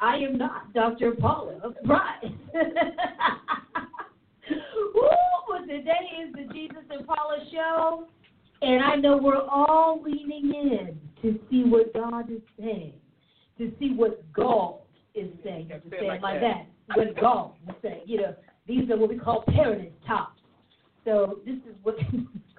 [0.00, 1.12] I am not Dr.
[1.12, 2.24] Paula Price.
[4.94, 5.08] Woo,
[5.48, 5.90] but today
[6.22, 8.06] is the Jesus and Paula show,
[8.62, 12.92] and I know we're all leaning in to see what God is saying,
[13.58, 14.76] to see what God
[15.14, 16.66] is saying, to say it like that.
[16.88, 16.96] that.
[16.96, 18.02] What God is saying.
[18.04, 18.34] You know,
[18.66, 20.40] these are what we call paradise tops.
[21.04, 21.96] So this is what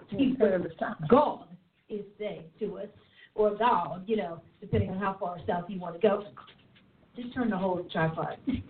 [1.10, 1.48] God
[1.90, 2.88] is saying to us,
[3.36, 6.24] or God, you know, depending on how far south you want to go
[7.18, 8.38] just turn the whole tripod.
[8.48, 8.62] we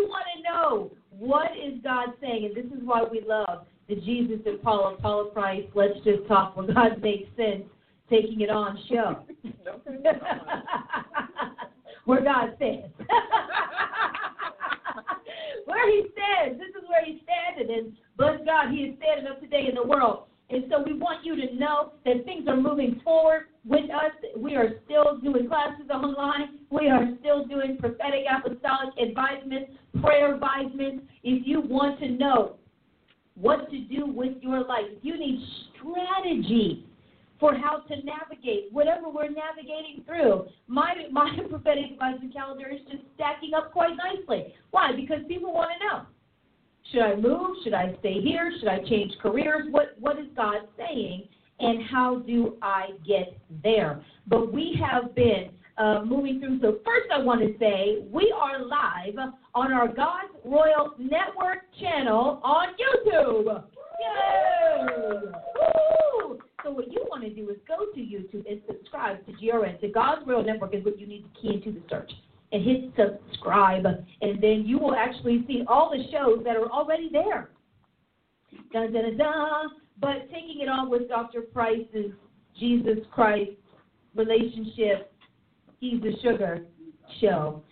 [0.00, 4.40] want to know what is God saying, and this is why we love the Jesus
[4.46, 7.62] and Paula, Paula Price, Let's Just Talk When God Makes Sense,
[8.10, 9.20] taking it on show.
[12.04, 12.92] where God stands.
[15.64, 16.58] where He stands.
[16.58, 19.86] This is where He's standing, and bless God, He is standing up today in the
[19.86, 20.24] world.
[20.50, 24.12] And so we want you to know that things are moving forward with us.
[24.36, 26.60] We are still doing classes online.
[26.70, 31.04] We are still doing prophetic apostolic advisements, prayer advisements.
[31.22, 32.56] If you want to know
[33.34, 35.44] what to do with your life, if you need
[35.78, 36.86] strategy
[37.38, 40.46] for how to navigate whatever we're navigating through.
[40.68, 44.54] My my prophetic advisement calendar is just stacking up quite nicely.
[44.70, 44.92] Why?
[44.96, 46.06] Because people want to know.
[46.92, 47.56] Should I move?
[47.64, 48.52] Should I stay here?
[48.58, 49.66] Should I change careers?
[49.70, 51.28] What what is God saying?
[51.58, 54.04] And how do I get there?
[54.26, 56.60] But we have been uh, moving through.
[56.60, 62.40] So first, I want to say we are live on our God's Royal Network channel
[62.42, 63.64] on YouTube.
[64.00, 64.86] Yay!
[65.54, 66.38] Woo!
[66.62, 69.80] So what you want to do is go to YouTube and subscribe to GRN.
[69.80, 72.10] To God's Royal Network is what you need to key into the search
[72.52, 77.08] and hit subscribe, and then you will actually see all the shows that are already
[77.10, 77.50] there.
[78.72, 79.70] Dun, dun, dun,
[80.00, 81.42] But taking it on with Dr.
[81.42, 82.12] Price's
[82.58, 83.52] Jesus Christ
[84.14, 85.12] relationship,
[85.80, 86.64] He's the Sugar
[87.20, 87.62] show,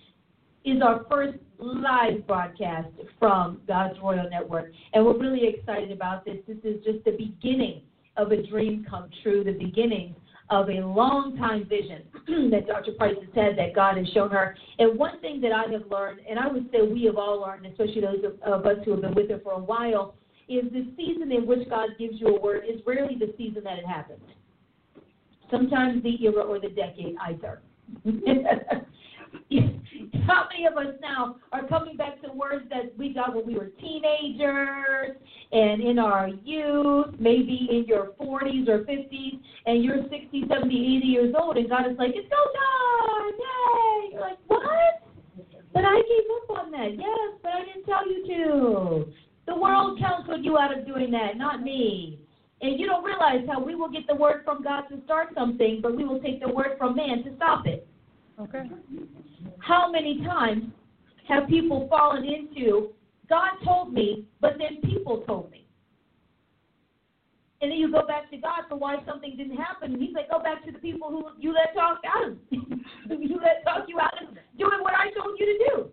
[0.64, 4.72] is our first live broadcast from God's Royal Network.
[4.92, 6.38] And we're really excited about this.
[6.46, 7.82] This is just the beginning
[8.16, 10.14] of a dream come true, the beginning
[10.50, 12.02] of a long time vision
[12.50, 12.92] that Dr.
[12.92, 14.56] Price has said that God has shown her.
[14.78, 17.66] And one thing that I have learned, and I would say we have all learned,
[17.66, 20.14] especially those of us who have been with her for a while,
[20.48, 23.78] is the season in which God gives you a word is rarely the season that
[23.78, 24.20] it happens.
[25.50, 27.62] Sometimes the era or the decade, either.
[30.26, 33.54] How many of us now are coming back to words that we got when we
[33.54, 35.16] were teenagers
[35.52, 41.06] and in our youth, maybe in your 40s or 50s, and you're 60, 70, 80
[41.06, 43.32] years old, and God is like, it's go time!
[43.38, 44.12] Yay!
[44.12, 45.02] You're like, what?
[45.72, 46.94] But I gave up on that.
[46.96, 49.12] Yes, but I didn't tell you to.
[49.46, 52.18] The world counseled you out of doing that, not me.
[52.60, 55.80] And you don't realize how we will get the word from God to start something,
[55.82, 57.86] but we will take the word from man to stop it.
[58.40, 58.62] Okay.
[59.58, 60.64] How many times
[61.28, 62.90] have people fallen into
[63.28, 65.66] God told me, but then people told me?
[67.60, 69.94] And then you go back to God for why something didn't happen.
[69.94, 73.40] And He's like, go back to the people who you let talk out of you
[73.42, 74.28] let talk you out of
[74.58, 75.90] doing what I told you to do.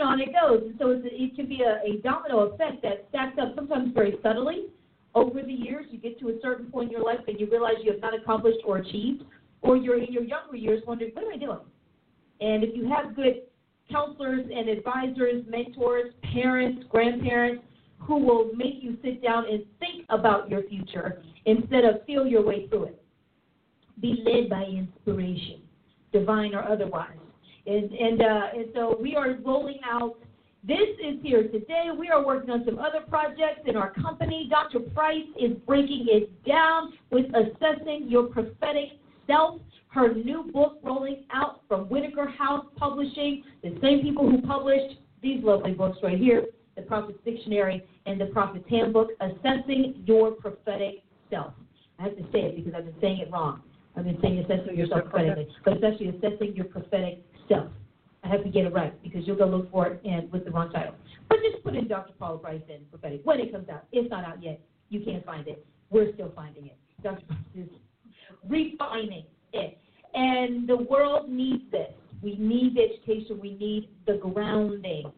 [0.00, 0.62] And on it goes.
[0.64, 4.66] And so it can be a, a domino effect that stacks up sometimes very subtly.
[5.14, 7.74] Over the years, you get to a certain point in your life and you realize
[7.82, 9.24] you have not accomplished or achieved
[9.60, 11.58] or you're in your younger years wondering, what am I doing?
[12.40, 13.42] And if you have good
[13.90, 17.62] counselors and advisors, mentors, parents, grandparents
[17.98, 22.42] who will make you sit down and think about your future instead of feel your
[22.42, 23.02] way through it.
[24.00, 25.60] Be led by inspiration,
[26.12, 27.18] divine or otherwise.
[27.66, 30.16] And and uh, and so we are rolling out.
[30.62, 31.88] This is here today.
[31.98, 34.46] We are working on some other projects in our company.
[34.50, 34.80] Dr.
[34.80, 38.90] Price is breaking it down with assessing your prophetic
[39.26, 39.60] self.
[39.88, 45.42] her new book rolling out from Whitaker House Publishing, the same people who published these
[45.42, 46.46] lovely books right here,
[46.76, 51.54] The Prophet's Dictionary and The Prophet's Handbook, Assessing Your Prophetic Self.
[51.98, 53.62] I have to say it because I've been saying it wrong.
[53.96, 57.68] I've been saying assessing yourself prophetically, but it's actually assessing your prophetic self.
[58.22, 60.50] I have to get it right because you'll go look for it and with the
[60.50, 60.94] wrong title.
[61.28, 62.12] But just put in Dr.
[62.18, 63.84] Paula Price in prophetic when it comes out.
[63.92, 64.60] It's not out yet.
[64.88, 65.64] You can't find it.
[65.90, 66.76] We're still finding it.
[67.02, 67.24] Dr.
[67.26, 67.68] Price is
[68.48, 69.78] refining it.
[70.14, 71.92] And the world needs this.
[72.22, 73.38] We need education.
[73.40, 75.10] We need the grounding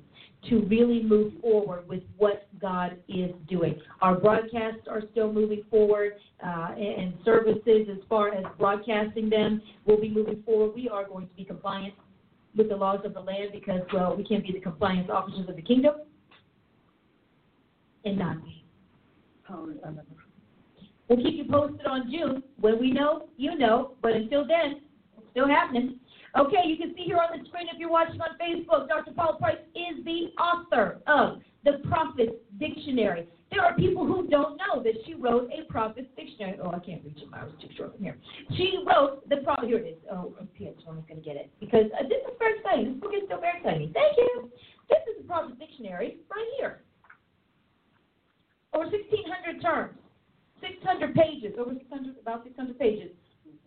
[0.48, 3.80] to really move forward with what God is doing.
[4.00, 6.14] Our broadcasts are still moving forward,
[6.44, 10.74] uh, and services as far as broadcasting them will be moving forward.
[10.74, 11.94] We are going to be compliant
[12.56, 15.56] with the laws of the land because, well, we can't be the compliance officers of
[15.56, 15.94] the kingdom
[18.04, 18.64] and not be.
[21.08, 22.42] We'll keep you posted on June.
[22.60, 23.92] When we know, you know.
[24.02, 24.80] But until then,
[25.16, 25.98] it's still happening.
[26.38, 29.12] Okay, you can see here on the screen if you're watching on Facebook, Dr.
[29.12, 33.28] Paula Price is the author of the Prophet's Dictionary.
[33.52, 36.58] There are people who don't know that she wrote a Prophet's Dictionary.
[36.62, 37.28] Oh, I can't reach it.
[37.34, 38.16] I was too short from here.
[38.56, 39.68] She wrote the Prophet.
[39.68, 39.98] Here it is.
[40.10, 42.94] Oh, PS one is going to get it because uh, this is very exciting.
[42.94, 43.92] This book is still very exciting.
[43.92, 44.50] Thank you.
[44.88, 46.80] This is the Prophet's Dictionary right here.
[48.72, 49.98] Over 1,600 terms,
[50.62, 53.10] 600 pages, over 600, about 600 pages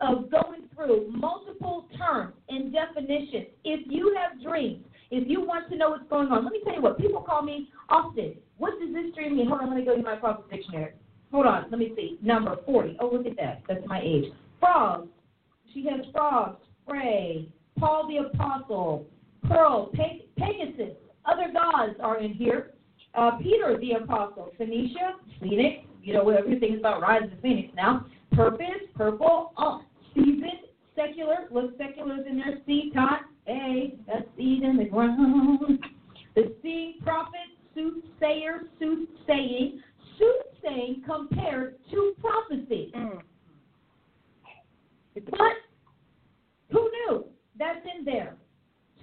[0.02, 3.54] of going through multiple terms and definitions.
[3.64, 6.74] If you have dreams, if you want to know what's going on, let me tell
[6.74, 8.34] you what, people call me often.
[8.58, 9.48] What does this dream mean?
[9.48, 10.94] Hold on, let me go to my Prophet's Dictionary.
[11.32, 12.18] Hold on, let me see.
[12.22, 12.98] Number 40.
[13.00, 13.62] Oh, look at that.
[13.68, 14.26] That's my age.
[14.60, 15.10] Frogs.
[15.74, 19.06] She has frogs, spray, Paul the Apostle,
[19.48, 20.96] Pearl, Pe- Pegasus.
[21.26, 22.72] Other gods are in here.
[23.14, 25.86] Uh, Peter the Apostle, Phoenicia, Phoenix.
[26.02, 28.06] You know, what everything is about rising the Phoenix now.
[28.34, 28.66] Purpose,
[28.96, 29.82] purple, oh,
[30.14, 30.52] season,
[30.96, 35.80] secular, look, secular is in there, seed, tot, A, that's seed in the ground.
[36.36, 39.82] The seed, prophet, soothsayer, soothsaying,
[40.18, 42.92] soothsaying compared to prophecy.
[42.96, 43.20] Mm.
[45.30, 45.58] But
[46.72, 47.26] who knew?
[47.58, 48.36] That's in there.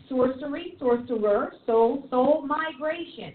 [0.08, 3.34] Sorcery, sorcerer, soul, soul migration.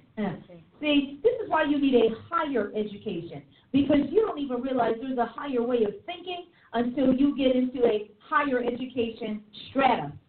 [0.80, 3.42] See, this is why you need a higher education
[3.72, 7.84] because you don't even realize there's a higher way of thinking until you get into
[7.86, 10.20] a higher education stratum.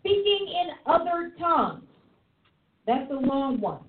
[0.00, 1.84] Speaking in other tongues.
[2.86, 3.80] That's a long one.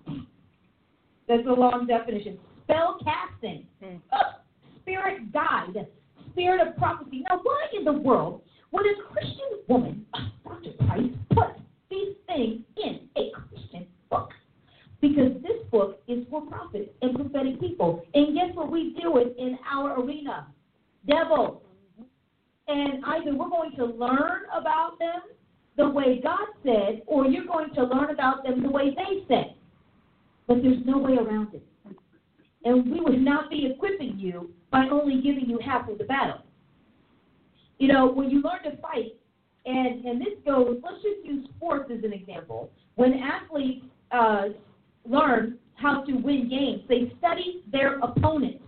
[1.27, 2.38] That's a long definition.
[2.63, 3.65] Spell casting.
[3.83, 4.00] Mm.
[4.12, 4.39] Uh,
[4.81, 5.88] spirit guide.
[6.31, 7.24] Spirit of prophecy.
[7.29, 8.41] Now, why in the world
[8.71, 10.06] would a Christian woman,
[10.44, 10.71] Dr.
[10.85, 11.47] Price, put
[11.89, 14.31] these things in a Christian book?
[15.01, 18.03] Because this book is for prophets and prophetic people.
[18.13, 20.47] And guess what we deal with in our arena?
[21.07, 21.62] Devils.
[22.68, 25.21] And either we're going to learn about them
[25.77, 29.53] the way God said, or you're going to learn about them the way they said.
[30.47, 31.63] But there's no way around it.
[32.63, 36.41] And we would not be equipping you by only giving you half of the battle.
[37.77, 39.15] You know, when you learn to fight,
[39.65, 42.71] and, and this goes, let's just use sports as an example.
[42.95, 44.45] When athletes uh,
[45.05, 48.61] learn how to win games, they study their opponent.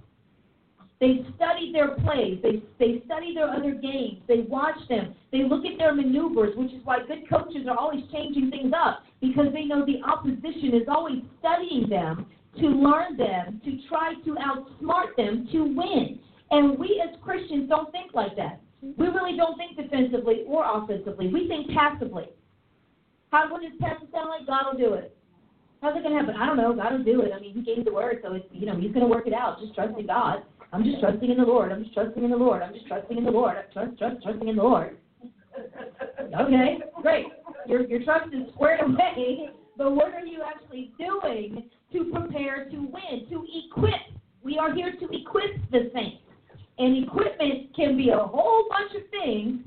[0.99, 2.39] They study their plays.
[2.43, 4.21] They, they study their other games.
[4.27, 5.15] They watch them.
[5.31, 9.03] They look at their maneuvers, which is why good coaches are always changing things up
[9.21, 12.25] because they know the opposition is always studying them
[12.60, 16.19] to learn them, to try to outsmart them to win.
[16.51, 18.60] And we as Christians don't think like that.
[18.81, 21.27] We really don't think defensively or offensively.
[21.27, 22.30] We think passively.
[23.31, 24.48] How what does passive sound like?
[24.48, 25.16] God will do it.
[25.81, 26.36] How's it gonna happen?
[26.36, 26.74] I don't know.
[26.74, 27.31] God will do it.
[27.36, 29.60] I mean, He gave the word, so it's you know He's gonna work it out.
[29.62, 30.44] Just trust in God.
[30.72, 31.72] I'm just trusting in the Lord.
[31.72, 32.62] I'm just trusting in the Lord.
[32.62, 33.57] I'm just trusting in the Lord.
[33.57, 34.98] I'm trust, trust, trusting in the Lord.
[36.39, 37.25] Okay, great.
[37.67, 39.50] Your your trust is squared away.
[39.77, 43.27] But what are you actually doing to prepare to win?
[43.29, 44.19] To equip.
[44.43, 46.24] We are here to equip the saints.
[46.77, 49.62] And equipment can be a whole bunch of things,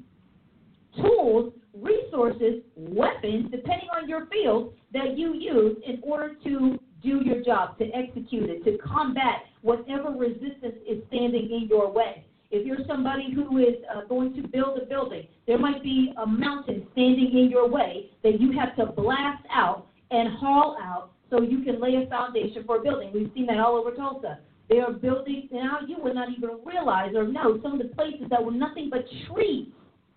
[0.97, 7.43] tools, resources, weapons, depending on your field, that you use in order to do your
[7.43, 12.25] job, to execute it, to combat whatever resistance is standing in your way.
[12.52, 16.26] If you're somebody who is uh, going to build a building, there might be a
[16.26, 21.40] mountain standing in your way that you have to blast out and haul out so
[21.40, 23.11] you can lay a foundation for a building.
[23.14, 24.40] We've seen that all over Tulsa.
[24.68, 28.26] They are building, now you would not even realize or know some of the places
[28.28, 29.68] that were nothing but trees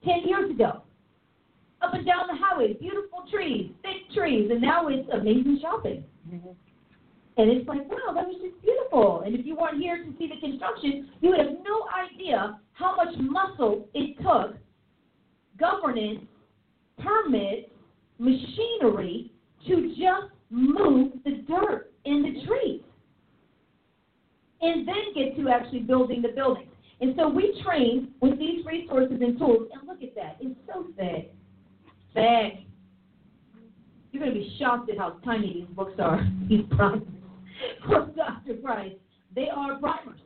[0.04, 0.82] 10 years ago.
[1.82, 6.04] Up and down the highway, beautiful trees, thick trees, and now it's amazing shopping.
[7.38, 9.22] And it's like, wow, that was just beautiful.
[9.26, 12.96] And if you weren't here to see the construction, you would have no idea how
[12.96, 14.56] much muscle it took,
[15.60, 16.22] governance,
[16.98, 17.70] permits,
[18.20, 19.32] machinery
[19.68, 22.82] to just move the dirt and the trees.
[24.62, 26.70] And then get to actually building the buildings.
[27.02, 29.68] And so we train with these resources and tools.
[29.74, 30.38] And look at that.
[30.40, 31.34] It's so thick.
[32.14, 32.62] Thick.
[34.12, 37.04] You're going to be shocked at how tiny these books are, these primers.
[37.88, 38.56] For Dr.
[38.56, 38.94] Price,
[39.36, 40.20] they are primers.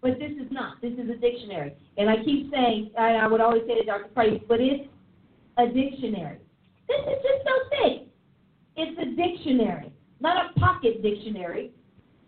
[0.00, 0.80] But this is not.
[0.80, 1.74] This is a dictionary.
[1.96, 4.08] And I keep saying, I would always say to Dr.
[4.14, 4.88] Price, but it's
[5.56, 6.38] a dictionary.
[6.88, 8.08] This is just so thick.
[8.76, 11.72] It's a dictionary, not a pocket dictionary.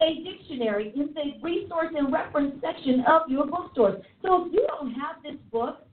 [0.02, 3.98] A dictionary is the resource and reference section of your bookstore.
[4.22, 5.86] So if you don't have this book,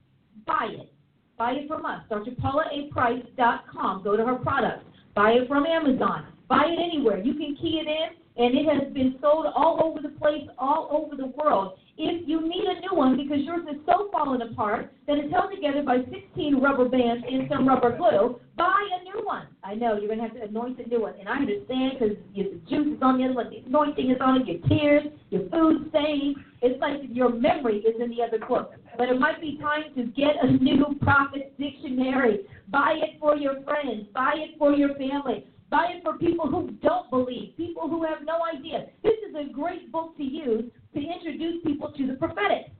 [0.46, 0.92] buy it.
[1.36, 4.02] Buy it from us, drpaulaaprice.com.
[4.02, 4.84] Go to her products.
[5.14, 6.26] Buy it from Amazon.
[6.48, 7.18] Buy it anywhere.
[7.18, 10.88] You can key it in, and it has been sold all over the place, all
[10.90, 11.78] over the world.
[12.00, 15.50] If you need a new one because yours is so falling apart that it's held
[15.52, 19.48] together by 16 rubber bands and some rubber glue, buy a new one.
[19.64, 22.16] I know you're going to have to anoint a new one, and I understand because
[22.34, 25.48] the juice is on the other one, the anointing is on it, your tears, your
[25.50, 26.36] food stains.
[26.62, 28.72] It's like your memory is in the other book.
[28.96, 32.46] But it might be time to get a new prophet's dictionary.
[32.70, 34.06] Buy it for your friends.
[34.14, 35.44] Buy it for your family.
[35.70, 38.86] Buy it for people who don't believe, people who have no idea.
[39.02, 42.72] This is a great book to use to introduce people to the prophetic.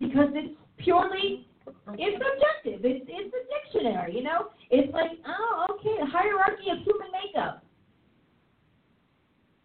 [0.00, 1.46] Because it's purely,
[1.92, 2.84] it's objective.
[2.84, 4.48] It's, it's a dictionary, you know?
[4.70, 7.64] It's like, oh, okay, hierarchy of human makeup.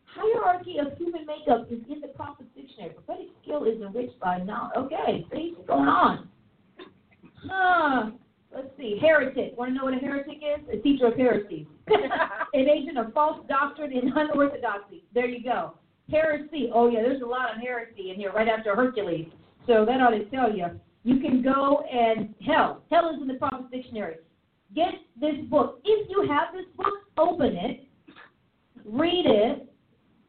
[0.06, 2.94] Hierarchy of human makeup is in the prophet's dictionary.
[2.94, 4.76] Prophetic skill is enriched by knowledge.
[4.78, 6.28] Okay, what's going on.
[7.50, 8.12] Ah,
[8.54, 8.98] let's see.
[9.02, 9.58] Heretic.
[9.58, 10.68] Want to know what a heretic is?
[10.72, 11.68] A teacher of heresy.
[11.88, 15.04] An agent of false doctrine and unorthodoxy.
[15.14, 15.76] There you go.
[16.12, 16.70] Heresy.
[16.74, 19.28] Oh, yeah, there's a lot of heresy in here right after Hercules.
[19.68, 20.66] So that ought to tell you.
[21.04, 22.84] You can go and hell.
[22.92, 24.16] Hell is in the Prophet's Dictionary.
[24.76, 25.80] Get this book.
[25.86, 27.88] If you have this book, open it,
[28.86, 29.72] read it,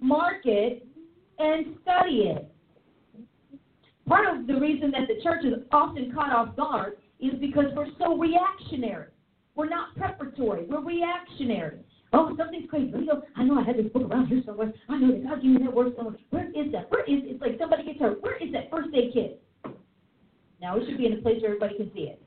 [0.01, 0.87] mark it,
[1.39, 2.51] and study it.
[4.07, 7.93] Part of the reason that the church is often caught off guard is because we're
[7.99, 9.09] so reactionary.
[9.55, 10.65] We're not preparatory.
[10.69, 11.81] We're reactionary.
[12.13, 12.93] Oh, something's crazy.
[13.37, 14.73] I know I had this book around here somewhere.
[14.89, 16.17] I know that God gave that word somewhere.
[16.31, 16.91] Where is that?
[16.91, 17.31] Where is it?
[17.33, 18.23] it's like somebody gets hurt.
[18.23, 19.43] Where is that first aid kit?
[20.61, 22.23] Now it should be in a place where everybody can see it.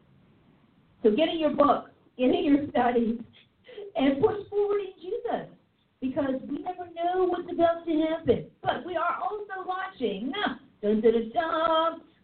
[1.04, 3.20] So get in your book, get in your studies,
[3.96, 5.48] and push forward in Jesus.
[6.00, 8.46] Because we never know what's about to happen.
[8.62, 10.32] But we are also watching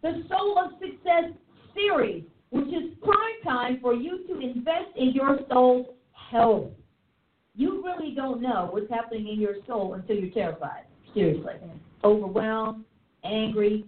[0.02, 1.32] the Soul of Success
[1.74, 5.88] series, which is prime time for you to invest in your soul's
[6.32, 6.72] health
[7.60, 10.84] you really don't know what's happening in your soul until you're terrified.
[11.14, 11.56] Seriously.
[12.06, 12.86] Overwhelmed,
[13.26, 13.84] angry.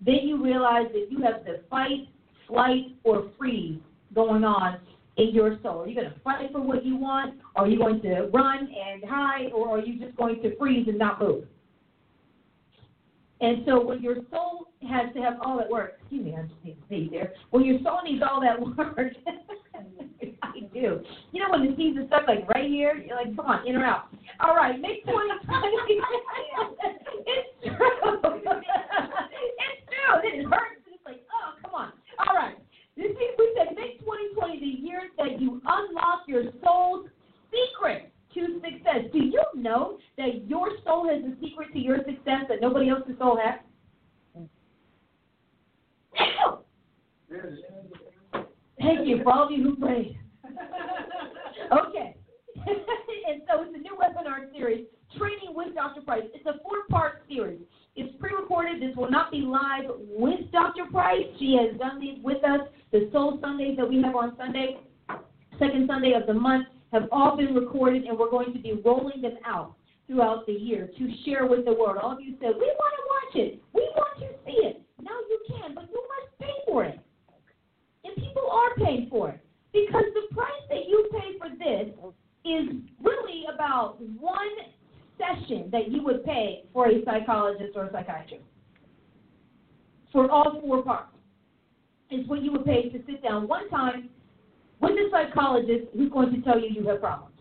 [0.00, 2.08] Then you realize that you have the fight,
[2.46, 3.80] flight, or freeze
[4.14, 4.78] going on
[5.16, 5.80] in your soul.
[5.80, 7.40] Are you going to fight for what you want?
[7.56, 9.50] Are you going to run and hide?
[9.52, 11.44] Or are you just going to freeze and not move?
[13.40, 16.64] And so when your soul has to have all that work, excuse me, I just
[16.64, 17.32] need to see there.
[17.50, 19.14] When your soul needs all that work,
[20.42, 21.00] I do.
[21.32, 23.76] You know when the seeds are stuck like right here, you're like, come on, in
[23.76, 24.08] or out.
[24.40, 25.16] All right, make 2020.
[27.26, 28.20] it's true.
[28.20, 30.16] it's true.
[30.24, 30.84] It hurts.
[30.86, 31.92] It's like, oh, come on.
[32.18, 32.56] All right.
[32.96, 37.08] This is, we said make 2020 the year that you unlock your soul's
[38.34, 39.10] to success.
[39.12, 43.18] Do you know that your soul has a secret to your success that nobody else's
[43.18, 43.60] soul has?
[48.78, 50.18] Thank you for all of you who prayed.
[51.72, 52.16] Okay.
[52.66, 56.02] and so it's a new webinar series, Training with Dr.
[56.02, 56.24] Price.
[56.34, 57.60] It's a four part series.
[57.96, 58.80] It's pre recorded.
[58.80, 60.86] This will not be live with Dr.
[60.90, 61.24] Price.
[61.38, 62.60] She has done these with us.
[62.92, 64.78] The Soul Sundays that we have on Sunday,
[65.58, 69.22] second Sunday of the month, have all been recorded, and we're going to be rolling
[69.22, 69.74] them out
[70.06, 71.98] throughout the year to share with the world.
[72.02, 73.62] All of you said, We want to watch it.
[73.72, 74.82] We want to see it.
[75.00, 76.98] Now you can, but you must pay for it.
[78.04, 79.40] And people are paying for it.
[79.72, 81.94] Because the price that you pay for this
[82.44, 84.48] is really about one
[85.16, 88.42] session that you would pay for a psychologist or a psychiatrist.
[90.12, 91.06] For all four parts.
[92.10, 94.08] Is what you would pay to sit down one time
[94.80, 97.36] with a psychologist who's going to tell you you have problems.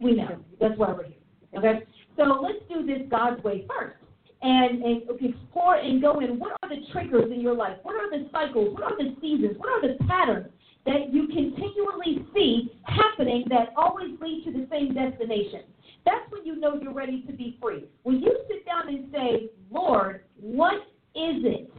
[0.00, 0.38] We know.
[0.60, 1.16] That's why we're here.
[1.56, 1.84] Okay?
[2.16, 3.96] So let's do this God's way first.
[4.42, 7.78] And, and explore and go in what are the triggers in your life?
[7.82, 8.74] What are the cycles?
[8.74, 9.56] What are the seasons?
[9.56, 10.46] What are the patterns
[10.86, 15.62] that you continually see happening that always lead to the same destination.
[16.04, 17.84] That's when you know you're ready to be free.
[18.04, 20.74] When you sit down and say, Lord, what
[21.14, 21.72] is it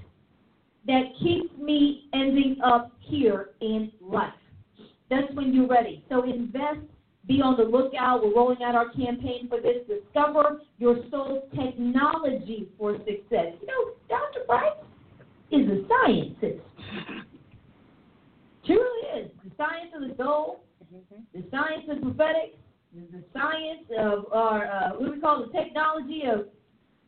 [0.85, 4.33] that keeps me ending up here in life?
[5.09, 6.03] That's when you're ready.
[6.09, 6.79] So invest,
[7.27, 8.23] be on the lookout.
[8.23, 9.77] We're rolling out our campaign for this.
[9.87, 13.55] Discover your soul's technology for success.
[13.61, 14.45] You know, Dr.
[14.45, 14.73] Price
[15.51, 16.61] is a scientist
[18.67, 20.61] truly is the science of the soul,
[20.93, 21.23] mm-hmm.
[21.33, 22.59] the science of prophetic,
[22.93, 26.47] the science of our uh, what do we call the technology of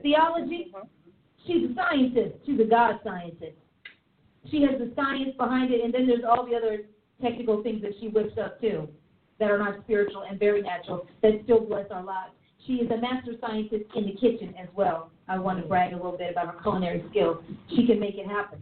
[0.02, 0.72] theology.
[0.74, 0.88] Mm-hmm.
[1.46, 2.36] She's a scientist.
[2.46, 3.58] She's a God scientist.
[4.50, 6.80] She has the science behind it, and then there's all the other
[7.22, 8.88] technical things that she whips up too
[9.40, 12.34] that are not spiritual and very natural that still bless our lives.
[12.68, 15.12] She is a master scientist in the kitchen as well.
[15.28, 17.38] I want to brag a little bit about her culinary skills.
[17.76, 18.60] She can make it happen.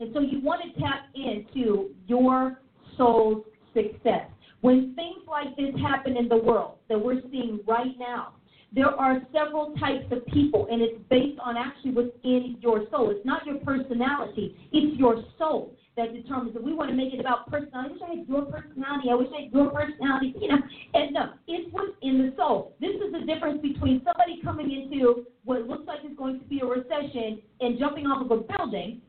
[0.00, 2.60] And so you want to tap into your
[2.96, 4.26] soul's success.
[4.60, 8.34] When things like this happen in the world that we're seeing right now,
[8.72, 13.10] there are several types of people, and it's based on actually what's in your soul.
[13.10, 16.62] It's not your personality, it's your soul that determines it.
[16.62, 17.96] We want to make it about personality.
[18.06, 19.10] I wish I had your personality.
[19.10, 20.34] I wish I had your personality.
[20.40, 20.58] You know,
[20.94, 22.76] and no, it's what's in the soul.
[22.80, 26.60] This is the difference between somebody coming into what looks like is going to be
[26.60, 29.02] a recession and jumping off of a building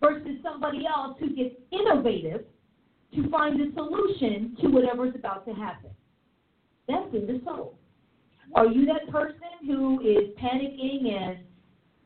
[0.00, 2.44] versus somebody else who gets innovative
[3.14, 5.90] to find a solution to whatever's about to happen.
[6.88, 7.76] That's in the soul.
[8.54, 11.38] Are you that person who is panicking and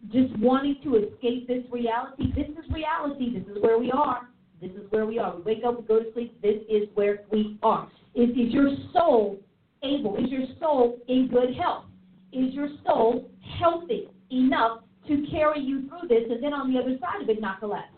[0.08, 2.32] just wanting to escape this reality?
[2.34, 3.38] This is reality.
[3.38, 4.28] This is where we are.
[4.60, 5.36] This is where we are.
[5.36, 6.40] We wake up, we go to sleep.
[6.42, 7.88] This is where we are.
[8.14, 9.38] Is, is your soul
[9.82, 10.16] able?
[10.16, 11.84] Is your soul in good health?
[12.32, 16.96] Is your soul healthy enough to carry you through this and then on the other
[17.00, 17.88] side of it not collapse?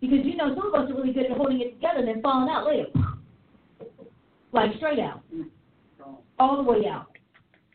[0.00, 2.22] Because you know, some of us are really good at holding it together and then
[2.22, 2.86] falling out later.
[4.52, 5.22] Like straight out.
[6.38, 7.08] All the way out.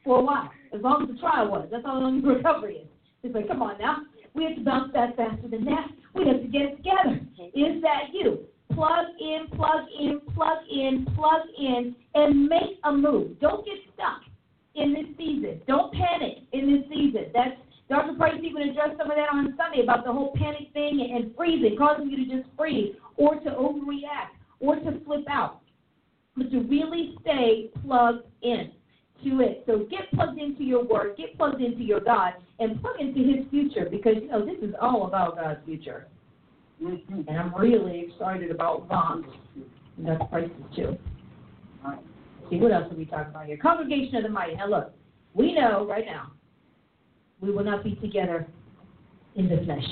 [0.03, 0.50] For a while.
[0.74, 1.68] As long as the trial was.
[1.72, 2.88] That's how long the recovery is.
[3.24, 3.98] It's like, come on now.
[4.34, 5.88] We have to bounce back faster than that.
[6.15, 7.22] We have to get it together.
[7.53, 8.46] Is that you?
[8.74, 13.39] Plug in, plug in, plug in, plug in, and make a move.
[13.39, 14.22] Don't get stuck
[14.75, 15.62] in this season.
[15.68, 17.30] Don't panic in this season.
[17.34, 17.56] That's
[17.89, 18.13] Dr.
[18.18, 21.75] Price even addressed some of that on Sunday about the whole panic thing and freezing,
[21.77, 25.60] causing you to just freeze or to overreact or to flip out.
[26.36, 28.72] But to really stay plugged in
[29.24, 29.63] to it.
[29.65, 33.48] So get plugged into your word, get plugged into your God, and plug into his
[33.50, 36.08] future because you know this is all about God's future.
[36.82, 37.22] Mm-hmm.
[37.27, 39.25] And I'm really excited about Vons.
[39.97, 40.26] And Dr.
[40.26, 40.97] Price too.
[41.86, 42.00] All right.
[42.50, 43.58] See what else are we talking about here?
[43.58, 44.56] Congregation of the Mighty.
[44.56, 44.93] Now look,
[45.34, 46.32] we know right now
[47.41, 48.47] we will not be together
[49.36, 49.86] in the flesh,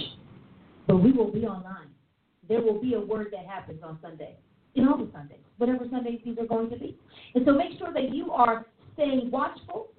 [0.87, 1.87] but we will be online.
[2.47, 4.35] There will be a word that happens on Sunday,
[4.75, 6.97] in all the Sundays, whatever Sundays these are going to be.
[7.35, 9.89] And so make sure that you are staying watchful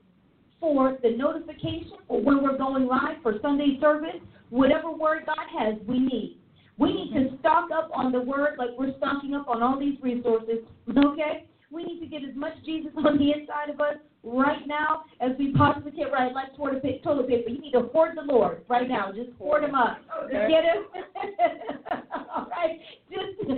[0.60, 4.20] for the notification for when we're going live for Sunday service.
[4.50, 6.38] Whatever word God has, we need.
[6.78, 7.38] We need to mm-hmm.
[7.40, 10.58] stock up on the word like we're stocking up on all these resources,
[10.90, 11.46] okay?
[11.70, 15.32] We need to get as much Jesus on the inside of us right now as
[15.38, 16.10] we possibly can.
[16.10, 17.02] Right, like toilet paper.
[17.04, 17.50] Toilet paper.
[17.50, 19.12] You need to hoard the Lord right now.
[19.12, 19.98] Just hoard him up.
[20.14, 20.48] Oh, okay.
[20.48, 22.02] Get him.
[22.34, 22.78] All right.
[23.10, 23.50] Just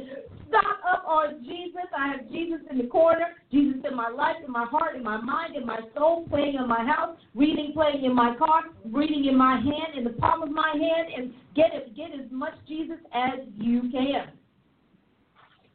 [0.48, 1.82] stock up on Jesus.
[1.96, 3.26] I have Jesus in the corner.
[3.52, 6.68] Jesus in my life, in my heart, in my mind, in my soul, playing in
[6.68, 10.50] my house, reading, playing in my car, reading in my hand, in the palm of
[10.50, 11.94] my hand, and get it.
[11.96, 14.32] Get as much Jesus as you can.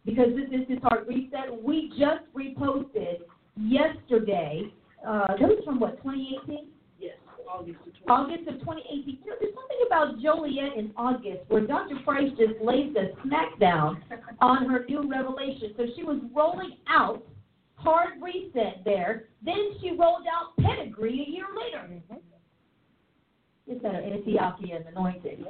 [0.05, 1.61] Because this is his heart reset.
[1.61, 3.19] We just reposted
[3.55, 4.71] yesterday
[5.05, 6.67] uh, that was from what, 2018?
[6.99, 7.15] Yes,
[7.49, 8.09] August of 2018.
[8.09, 9.19] August of 2018.
[9.23, 11.95] You know, there's something about Joliet in August where Dr.
[12.03, 14.01] Price just lays the smackdown
[14.41, 15.73] on her new revelation.
[15.77, 17.23] So she was rolling out
[17.75, 19.25] hard reset there.
[19.43, 21.87] Then she rolled out pedigree a year later.
[21.87, 22.15] Mm-hmm.
[23.67, 25.45] It's that Antiochian anointing.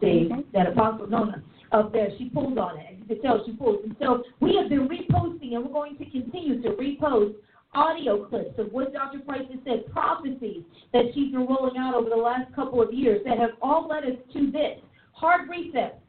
[0.00, 2.96] See, that apostle Nona up there, she pulled on it.
[3.00, 3.82] You can tell she pulled.
[3.82, 7.34] And so we have been reposting, and we're going to continue to repost
[7.74, 9.20] audio clips of what Dr.
[9.20, 13.20] Price has said, prophecies that she's been rolling out over the last couple of years
[13.24, 14.78] that have all led us to this
[15.12, 16.00] hard reset.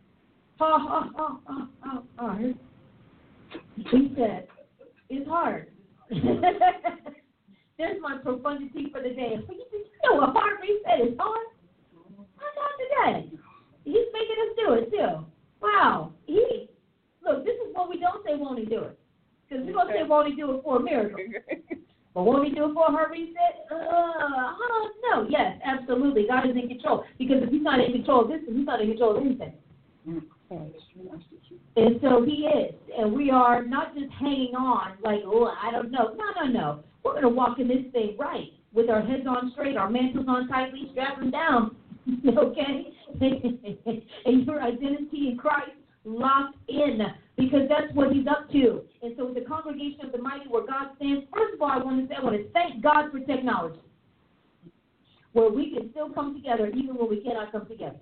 [0.60, 2.56] Ha ha ha ha ha hard.
[3.92, 4.50] Reset
[5.10, 5.68] is hard.
[7.78, 9.36] There's my profundity for the day.
[9.50, 11.48] You know a hard reset is hard?
[12.40, 13.32] I know today.
[13.84, 15.26] He's making us do it too.
[15.62, 16.14] Wow.
[16.26, 16.70] He
[17.24, 19.00] look, this is what we don't say won't he do it.
[19.50, 21.20] Because we're going to say, won't he do it for a miracle?
[22.14, 23.66] but won't he do it for her reset?
[23.72, 24.56] Uh,
[25.16, 25.28] know.
[25.30, 26.26] Yes, absolutely.
[26.28, 27.04] God is in control.
[27.18, 29.54] Because if he's not in control of this, he's not in control of anything.
[31.78, 32.74] And so he is.
[32.98, 36.16] And we are not just hanging on like, oh, I don't know.
[36.16, 36.84] No, no, no.
[37.04, 40.26] We're going to walk in this thing right with our heads on straight, our mantles
[40.28, 41.76] on tightly, strapped them down.
[42.38, 42.92] okay?
[44.26, 45.72] and your identity in Christ
[46.06, 47.00] locked in
[47.38, 48.82] because that's what he's up to.
[49.02, 52.02] And so, the congregation of the mighty, where God stands, first of all, I want
[52.02, 53.82] to say, I want to thank God for technology,
[55.34, 58.00] where we can still come together even when we cannot come together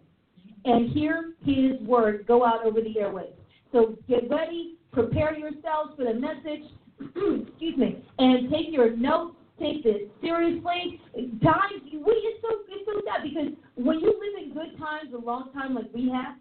[0.65, 3.33] and hear His word go out over the airwaves.
[3.71, 6.69] So, get ready, prepare yourselves for the message,
[7.47, 10.99] excuse me, and take your notes take this seriously.
[11.43, 15.17] Times we it's so it's so sad because when you live in good times a
[15.17, 16.35] long time like we have,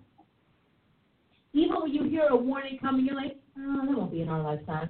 [1.52, 4.42] even when you hear a warning coming, you're like, oh, that won't be in our
[4.42, 4.88] lifetime.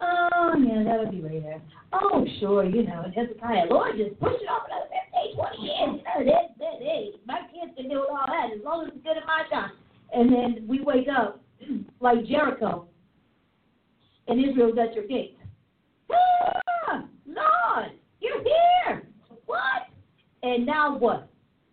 [0.00, 1.60] Oh, yeah, that'll be later.
[1.92, 4.90] Oh, sure, you know, Hezekiah, Lord, just push it off another
[5.24, 5.78] 15, 20 years.
[5.78, 9.02] You know, that, that, hey, my kids can do all that as long as it's
[9.04, 9.72] good in my time.
[10.12, 11.42] And then we wake up
[12.00, 12.88] like Jericho,
[14.28, 15.38] and Israel's at your gate.
[16.10, 19.08] Ah, Lord, you're here.
[19.46, 19.88] What?
[20.42, 21.28] And now what?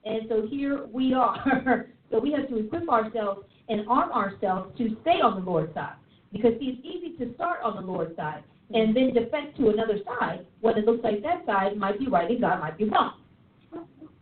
[0.06, 1.88] And so here we are.
[2.12, 5.96] so we have to equip ourselves and arm ourselves to stay on the Lord's side.
[6.32, 10.00] Because see, it's easy to start on the Lord's side and then defect to another
[10.06, 13.14] side when it looks like that side might be right and God might be wrong.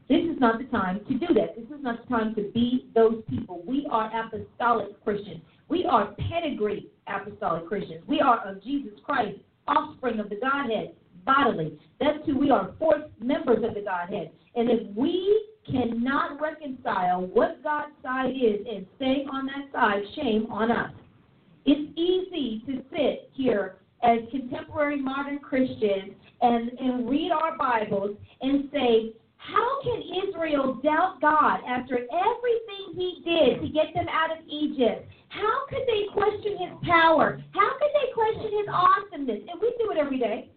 [0.10, 1.56] This is not the time to do that.
[1.58, 3.62] This is not the time to be those people.
[3.68, 5.42] We are apostolic Christians.
[5.68, 8.04] We are pedigree apostolic Christians.
[8.08, 10.94] We are of Jesus Christ, offspring of the Godhead,
[11.28, 11.78] bodily.
[12.00, 14.32] That's who we are, fourth members of the Godhead.
[14.56, 20.48] And if we cannot reconcile what God's side is and staying on that side, shame
[20.50, 20.92] on us.
[21.66, 28.70] It's easy to sit here as contemporary modern Christians and, and read our Bibles and
[28.72, 34.44] say, how can Israel doubt God after everything he did to get them out of
[34.48, 35.08] Egypt?
[35.30, 37.42] How could they question his power?
[37.52, 39.42] How could they question his awesomeness?
[39.52, 40.50] And we do it every day.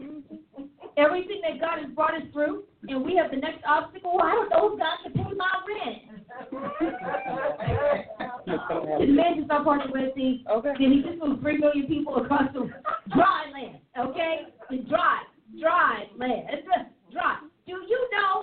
[0.00, 0.64] Mm-hmm.
[0.96, 4.16] Everything that God has brought us through, and we have the next obstacle.
[4.16, 5.98] Well, I don't know if God can pay my rent.
[8.46, 10.44] the man just part of the Red Sea.
[10.50, 10.72] Okay.
[10.78, 12.70] Then he just moved three million people across the
[13.14, 13.78] dry land.
[13.98, 15.22] Okay, the dry,
[15.60, 16.48] dry land.
[16.50, 16.66] It's
[17.12, 17.38] dry.
[17.66, 18.42] Do you know?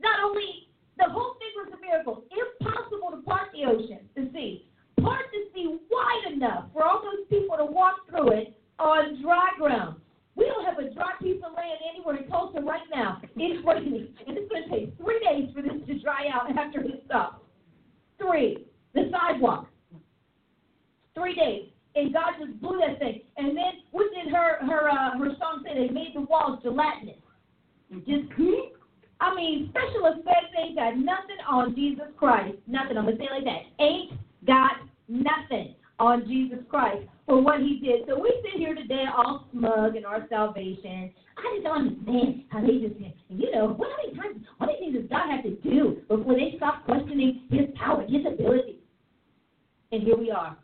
[0.00, 2.24] Not only the whole thing was a miracle.
[2.30, 4.66] Impossible to part the ocean, the sea.
[5.00, 9.48] Part the sea wide enough for all those people to walk through it on dry
[9.58, 9.96] ground.
[10.34, 13.20] We don't have a dry piece of land anywhere in Tulsa right now.
[13.36, 16.80] It's raining, and it's going to take three days for this to dry out after
[16.80, 17.42] it stops.
[18.18, 18.66] Three.
[18.94, 19.68] The sidewalk.
[21.14, 21.68] Three days.
[21.94, 23.20] And God just blew that thing.
[23.36, 25.74] And then what did her her uh, her song say?
[25.74, 27.16] They made the walls gelatinous.
[28.06, 28.32] Just
[29.20, 32.56] I mean, special effects ain't got nothing on Jesus Christ.
[32.66, 32.96] Nothing.
[32.96, 33.84] I'm gonna say like that.
[33.84, 34.12] Ain't
[34.46, 34.72] got
[35.06, 38.08] nothing on Jesus Christ for what he did.
[38.08, 41.12] So we sit here today all smug in our salvation.
[41.38, 44.78] I just don't understand how they just, you know, what how many times, how many
[44.80, 48.80] things does God have to do before they stop questioning his power, his ability?
[49.92, 50.56] And here we are.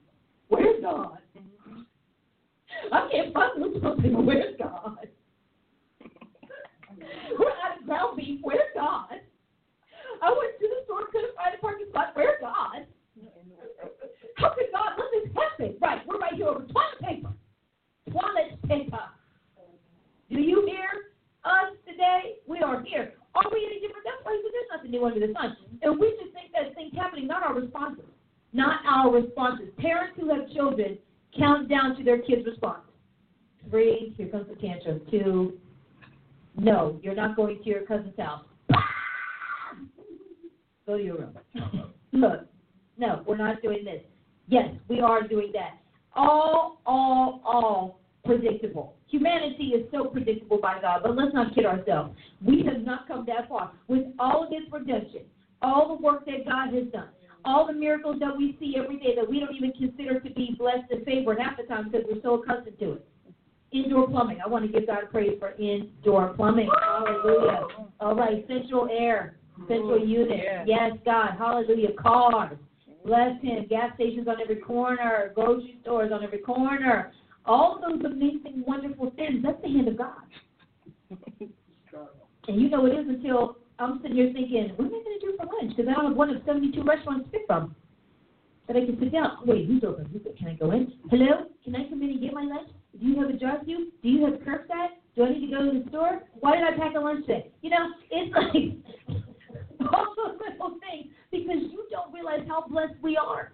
[0.49, 1.19] Where's God?
[2.93, 4.27] I can't find something.
[4.27, 5.09] Where's God?
[7.39, 8.41] We're out of ground beef.
[8.43, 9.21] Where's God?
[10.21, 12.09] I went to the store, couldn't find a parking spot.
[12.15, 12.87] Where's God?
[14.39, 15.77] Could God let this happen?
[15.81, 17.33] Right, we're right here over toilet paper.
[18.11, 19.05] Toilet paper.
[20.31, 21.13] Do you hear
[21.45, 22.37] us today?
[22.47, 23.15] We are here.
[23.35, 24.51] Are we any different than places?
[24.53, 25.57] There's nothing new under the sun.
[25.83, 28.05] And we just think that things happening, not our responses.
[28.53, 29.69] Not our responses.
[29.79, 30.99] Parents who have children
[31.37, 32.83] count down to their kids' response.
[33.71, 35.03] Three, here comes the tantrum.
[35.11, 35.59] Two,
[36.57, 38.45] no, you're not going to your cousin's house.
[40.87, 41.39] Go to your room.
[42.13, 42.47] Look,
[42.97, 44.03] no, we're not doing this.
[44.49, 45.79] Yes, we are doing that.
[46.15, 48.95] All, all, all predictable.
[49.09, 52.15] Humanity is so predictable by God, but let's not kid ourselves.
[52.45, 53.73] We have not come that far.
[53.89, 55.23] With all of this redemption,
[55.63, 57.09] all the work that God has done,
[57.45, 60.55] all the miracles that we see every day that we don't even consider to be
[60.59, 63.07] blessed and favored half the time because we're so accustomed to it.
[63.71, 64.39] Indoor plumbing.
[64.45, 66.71] I want to give God praise for indoor plumbing.
[66.83, 67.67] Hallelujah.
[68.01, 69.37] All right, central air,
[69.69, 70.41] central unit.
[70.67, 71.33] Yes, God.
[71.39, 71.91] Hallelujah.
[71.99, 72.57] Cars.
[73.05, 73.67] Bless Him.
[73.69, 77.13] Gas stations on every corner, grocery stores on every corner.
[77.47, 79.43] All those amazing, wonderful things.
[79.43, 80.23] That's the hand of God.
[82.49, 85.27] And you know it is until I'm sitting here thinking, what am I going to
[85.27, 85.77] do for lunch?
[85.77, 87.77] Because I don't have one of 72 restaurants to pick from
[88.67, 89.39] that I can sit down.
[89.47, 90.07] Wait, who's open?
[90.13, 90.37] Who's open?
[90.37, 90.93] Can I go in?
[91.11, 91.47] Hello?
[91.65, 92.69] Can I come in and get my lunch?
[92.99, 93.93] Do you have a drive-through?
[94.03, 94.97] Do you have curbside?
[95.15, 96.23] Do I need to go to the store?
[96.41, 97.51] Why did I pack a lunch today?
[97.63, 98.35] You know, it's
[99.81, 103.53] like all those little things because you don't realize how blessed we are,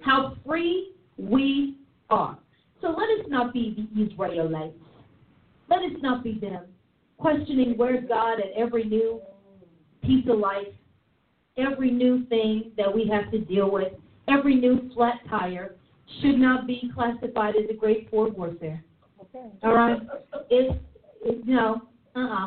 [0.00, 1.76] how free we
[2.10, 2.38] are.
[2.80, 4.74] So let us not be the Israelites.
[5.68, 6.66] Let us not be them,
[7.18, 9.20] questioning where's God at every new
[10.02, 10.68] piece of life,
[11.56, 13.92] every new thing that we have to deal with,
[14.28, 15.76] every new flat tire
[16.20, 18.84] should not be classified as a grade four warfare.
[19.20, 19.46] Okay.
[19.62, 20.00] All right?
[20.50, 20.78] It's,
[21.22, 21.82] it's no,
[22.14, 22.46] uh uh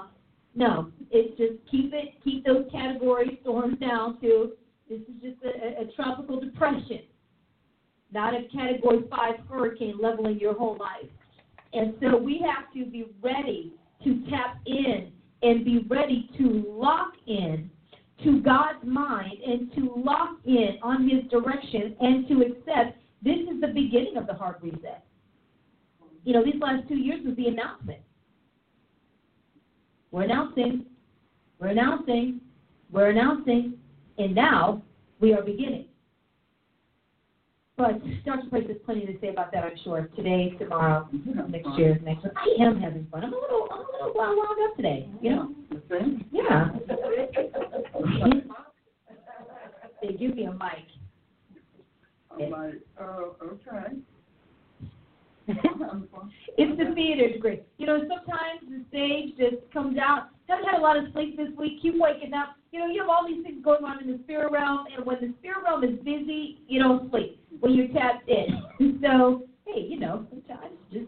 [0.57, 0.91] No.
[1.11, 4.53] It's just keep it, keep those category storms down to
[4.89, 7.01] this is just a, a, tropical depression,
[8.11, 11.09] not a category five hurricane leveling your whole life.
[11.73, 15.11] And so we have to be ready to tap in
[15.43, 17.69] and be ready to lock in
[18.23, 23.61] to God's mind and to lock in on His direction and to accept this is
[23.61, 25.03] the beginning of the hard reset.
[26.23, 27.99] You know, these last two years was the announcement.
[30.17, 30.83] We're announcing,
[31.59, 32.41] we're announcing,
[32.91, 33.75] we're announcing,
[34.17, 34.81] and now
[35.19, 35.85] we are beginning.
[37.77, 38.49] But Dr.
[38.49, 40.09] Price has plenty to say about that, I'm sure.
[40.15, 41.07] Today, tomorrow,
[41.49, 42.33] next year, next week.
[42.35, 43.25] I am having fun.
[43.25, 45.07] I'm a little, I'm a little wound up today.
[45.21, 45.51] You know?
[46.31, 46.69] Yeah.
[50.01, 50.87] they give me a mic.
[52.31, 53.97] I'm like, oh, okay.
[56.57, 57.61] it's the theater degree.
[57.77, 60.29] You know, sometimes the stage just comes out.
[60.49, 61.81] Haven't had a lot of sleep this week.
[61.81, 62.55] Keep waking up.
[62.71, 65.17] You know, you have all these things going on in the spirit realm, and when
[65.21, 68.99] the spirit realm is busy, you don't sleep when you're tapped in.
[69.01, 71.07] so, hey, you know, sometimes just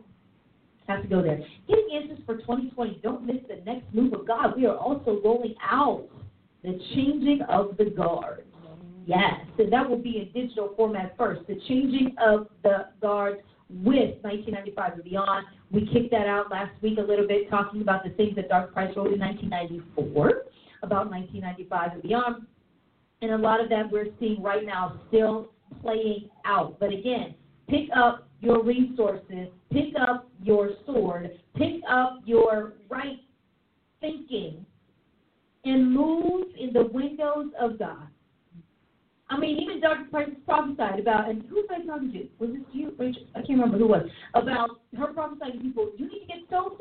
[0.87, 1.43] have to go there.
[1.67, 3.01] Getting answers for 2020.
[3.03, 4.55] Don't miss the next move of God.
[4.55, 6.07] We are also rolling out
[6.63, 8.43] the changing of the guards.
[9.05, 11.47] Yes, so that will be in digital format first.
[11.47, 15.45] The changing of the guards with 1995 and beyond.
[15.71, 18.73] We kicked that out last week a little bit, talking about the things that Dark
[18.73, 20.43] Price wrote in 1994
[20.81, 22.47] about 1995 and beyond.
[23.21, 25.51] And a lot of that we're seeing right now still
[25.81, 26.79] playing out.
[26.79, 27.35] But again,
[27.69, 33.19] pick up your resources, pick up your sword, pick up your right
[33.99, 34.65] thinking,
[35.65, 38.07] and move in the windows of God.
[39.29, 40.05] I mean, even Dr.
[40.09, 42.27] Price prophesied about, and who was I talking to?
[42.39, 43.23] Was this you, Rachel?
[43.35, 44.09] I can't remember who it was.
[44.33, 46.79] About her prophesying to people, you need to get up.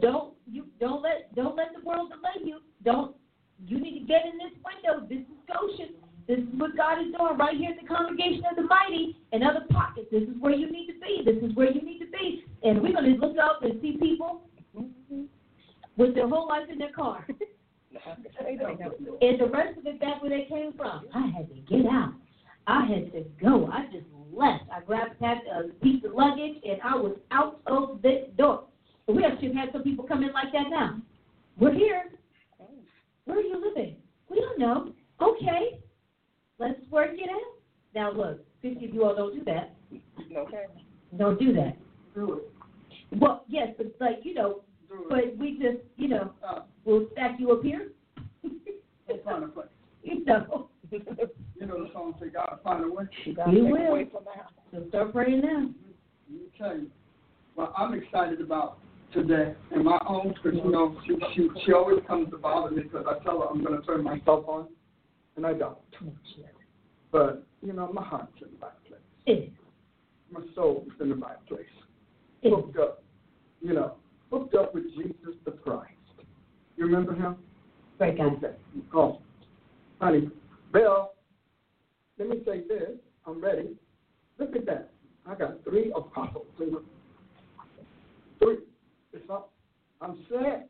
[0.00, 2.60] Don't you don't let don't let the world delay you.
[2.84, 3.14] Don't
[3.66, 5.06] you need to get in this window.
[5.08, 5.94] This is Goshen.
[6.26, 9.42] This is what God is doing right here in the congregation of the mighty and
[9.42, 10.08] other pockets.
[10.10, 11.22] This is where you need to be.
[11.24, 12.44] This is where you need to be.
[12.62, 14.42] And we're to look up and see people
[15.96, 17.26] with their whole life in their car.
[19.20, 21.06] and the rest of it back where they came from.
[21.14, 22.12] I had to get out.
[22.66, 23.68] I had to go.
[23.72, 24.64] I just left.
[24.72, 28.64] I grabbed a piece of luggage and I was out of the door.
[29.06, 31.00] And we actually had some people come in like that now.
[31.58, 32.04] We're here.
[33.24, 33.96] Where are you living?
[34.30, 34.92] We don't know.
[35.20, 35.80] Okay.
[36.58, 37.54] Let's work it out.
[37.94, 39.74] Now look, fifty of you all don't do that.
[40.36, 40.64] Okay.
[41.16, 41.76] Don't do that.
[42.14, 43.18] Do it.
[43.18, 44.62] Well, yes, but like you know.
[45.08, 47.92] But we just you know Uh, we'll stack you up here.
[48.42, 49.66] we'll find a place.
[50.02, 50.68] you know.
[50.90, 53.04] You know the song say God find a way.
[53.26, 54.04] We will.
[54.72, 55.68] So start praying now.
[56.60, 56.84] Okay.
[57.56, 58.78] Well, I'm excited about
[59.12, 62.82] today and my own, because you know she she she always comes to bother me
[62.84, 64.68] because I tell her I'm going to turn myself on,
[65.36, 65.78] and I don't.
[67.12, 69.00] But you know my heart's in the right place.
[69.26, 69.52] It
[70.30, 71.66] My soul's in the right place.
[72.42, 72.52] is.
[72.54, 73.02] Hooked up,
[73.60, 73.94] you know,
[74.30, 75.92] hooked up with Jesus the Christ.
[76.76, 77.36] You remember him?
[77.98, 78.28] Right, guys.
[78.38, 78.54] Okay.
[78.94, 79.20] Oh,
[80.00, 80.30] honey,
[80.72, 81.12] Bill,
[82.18, 82.90] let me say this.
[83.26, 83.76] I'm ready.
[84.38, 84.90] Look at that.
[85.26, 86.46] I got three apostles.
[86.56, 86.72] Three.
[89.12, 89.52] It's up.
[90.00, 90.68] I'm set.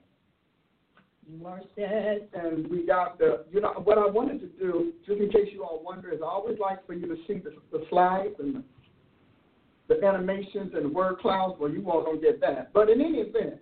[1.30, 2.28] You are set.
[2.32, 5.62] And we got the, you know, what I wanted to do, just in case you
[5.62, 8.62] all wonder, is I always like for you to see the, the slides and the,
[9.88, 11.56] the animations and the word clouds.
[11.58, 12.72] Well, you all don't get that.
[12.72, 13.60] But in any event,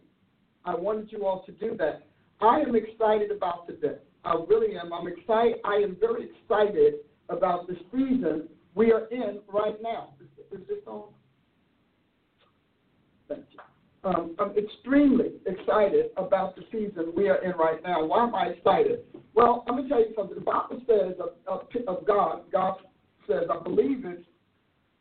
[0.64, 2.06] I wanted you all to do that.
[2.40, 3.98] I am excited about today.
[4.24, 4.92] I really am.
[4.92, 5.56] I'm excited.
[5.64, 6.94] I am very excited
[7.28, 10.14] about the season we are in right now.
[10.20, 11.04] Is, is this on?
[13.28, 13.60] Thank you.
[14.04, 18.04] Um, I'm extremely excited about the season we are in right now.
[18.04, 19.00] Why am I excited?
[19.34, 20.36] Well, let me tell you something.
[20.36, 22.76] The Bible says of, of, of God, God
[23.28, 24.24] says, I believe it's,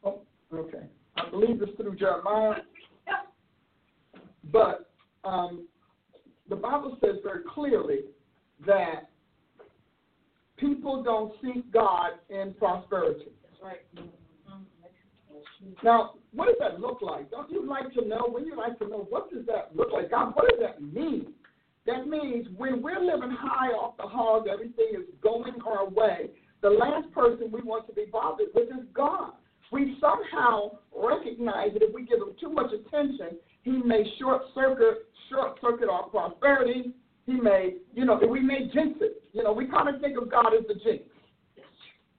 [0.04, 0.22] oh,
[0.54, 0.88] okay.
[1.18, 2.62] I believe it's through Jeremiah.
[4.52, 4.92] But
[5.24, 5.68] um,
[6.50, 8.02] the Bible says very clearly
[8.66, 9.10] that
[10.58, 13.32] people don't seek God in prosperity.
[15.84, 17.32] Now, what does that look like?
[17.32, 18.28] Don't you like to know?
[18.30, 20.12] When you like to know, what does that look like?
[20.12, 21.34] God, what does that mean?
[21.86, 26.30] That means when we're living high off the hog, everything is going our way.
[26.62, 29.34] The last person we want to be bothered with is God.
[29.72, 35.06] We somehow recognize that if we give him too much attention, he may short circuit
[35.30, 36.92] short circuit our prosperity.
[37.26, 39.24] He may, you know, we may jinx it.
[39.34, 41.04] You know, we kind of think of God as the jinx.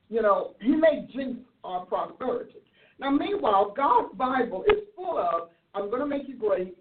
[0.08, 2.58] You know, he may jinx our prosperity.
[2.98, 6.76] Now, meanwhile, God's Bible is full of, I'm going to make you great.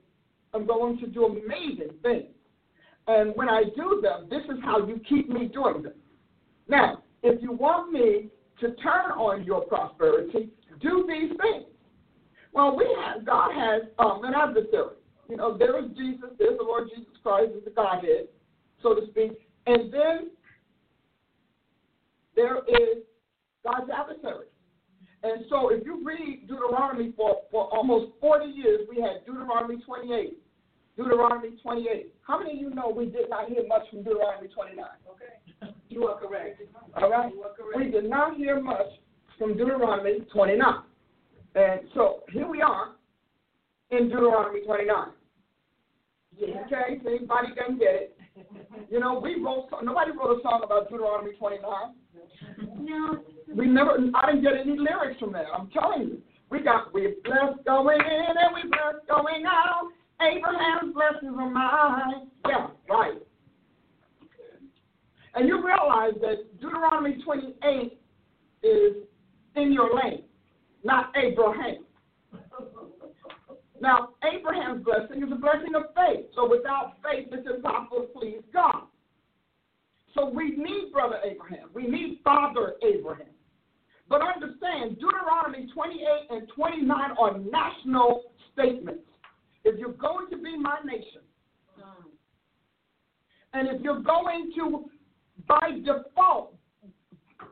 [0.54, 2.26] I'm going to do amazing things.
[3.08, 5.94] And when I do them, this is how you keep me doing them.
[6.68, 10.50] Now, if you want me to turn on your prosperity,
[10.82, 11.66] do these things.
[12.54, 14.96] Well, we have God has um, an adversary.
[15.30, 18.28] You know, there is Jesus, there's the Lord Jesus Christ, is the Godhead,
[18.82, 19.32] so to speak,
[19.66, 20.30] and then
[22.36, 23.04] there is
[23.64, 24.48] God's adversary.
[25.24, 30.38] And so if you read Deuteronomy for, for almost 40 years, we had Deuteronomy 28,
[30.96, 32.14] Deuteronomy 28.
[32.22, 34.86] How many of you know we did not hear much from Deuteronomy 29?
[35.10, 35.45] Okay.
[35.96, 36.62] You are correct.
[37.02, 37.32] All right?
[37.56, 37.78] Correct.
[37.78, 38.88] We did not hear much
[39.40, 40.74] from Deuteronomy 29.
[41.56, 42.96] And so here we are
[43.92, 45.08] in Deuteronomy 29.
[46.38, 46.48] Yeah.
[46.66, 48.18] Okay, so anybody doesn't get it.
[48.92, 51.72] You know, we wrote, nobody wrote a song about Deuteronomy 29.
[52.78, 53.24] No.
[53.56, 55.46] We never, I didn't get any lyrics from that.
[55.58, 56.22] I'm telling you.
[56.50, 59.90] We got, we blessed going in and we blessed going out.
[60.22, 62.28] Abraham's blessings are mine.
[62.50, 63.14] Yeah, right.
[65.36, 68.00] And you realize that Deuteronomy 28
[68.64, 68.96] is
[69.56, 70.24] in your lane,
[70.84, 71.84] not Abraham.
[73.82, 76.28] Now, Abraham's blessing is a blessing of faith.
[76.36, 78.84] So without faith, it's impossible to please God.
[80.14, 81.70] So we need Brother Abraham.
[81.74, 83.28] We need Father Abraham.
[84.08, 89.04] But understand, Deuteronomy 28 and 29 are national statements.
[89.66, 91.22] If you're going to be my nation,
[93.54, 94.90] and if you're going to,
[95.48, 96.56] by default,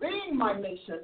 [0.01, 1.01] being my nation,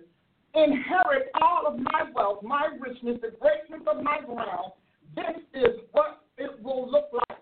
[0.56, 4.71] inherit all of my wealth, my richness, the greatness of my ground,
[5.15, 7.39] this is what it will look like.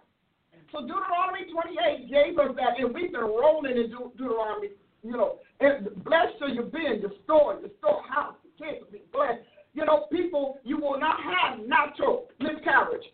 [0.72, 4.70] So Deuteronomy 28 gave us that, and we've been rolling in De- Deuteronomy.
[5.04, 8.92] You know, and blessed shall you be in your store, your storehouse, the kids will
[8.92, 9.40] be blessed.
[9.74, 13.06] You know, people, you will not have natural miscarriage.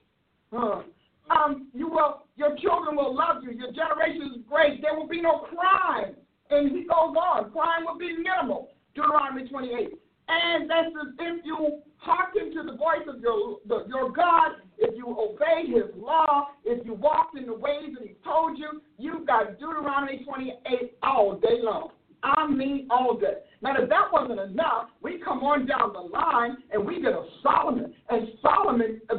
[0.53, 3.51] Um, you will, your children will love you.
[3.51, 4.81] Your generation is great.
[4.81, 6.15] There will be no crime.
[6.53, 8.69] And he goes on, crime will be minimal.
[8.95, 9.97] Deuteronomy 28.
[10.29, 10.89] And that's
[11.19, 15.89] if you hearken to the voice of your the, your God, if you obey His
[15.95, 20.97] law, if you walk in the ways that He told you, you've got Deuteronomy 28
[21.03, 21.89] all day long.
[22.23, 23.39] I mean, all day.
[23.61, 27.25] Now, if that wasn't enough, we come on down the line and we get a
[27.41, 29.15] Solomon, and Solomon uh,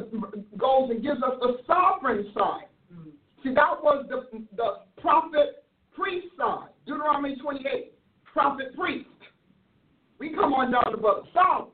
[0.57, 2.65] goes and gives us the sovereign side.
[3.43, 6.69] See, that was the the prophet priest side.
[6.85, 7.93] Deuteronomy 28,
[8.23, 9.09] prophet priest.
[10.19, 11.71] We come on down to Brother Solomon,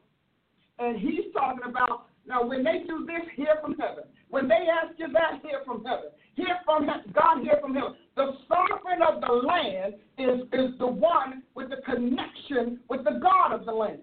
[0.79, 4.03] and he's talking about now when they do this, hear from heaven.
[4.29, 6.11] When they ask you that, hear from heaven.
[6.35, 7.95] Hear from God, hear from heaven.
[8.15, 13.53] The sovereign of the land is, is the one with the connection with the God
[13.53, 13.99] of the land.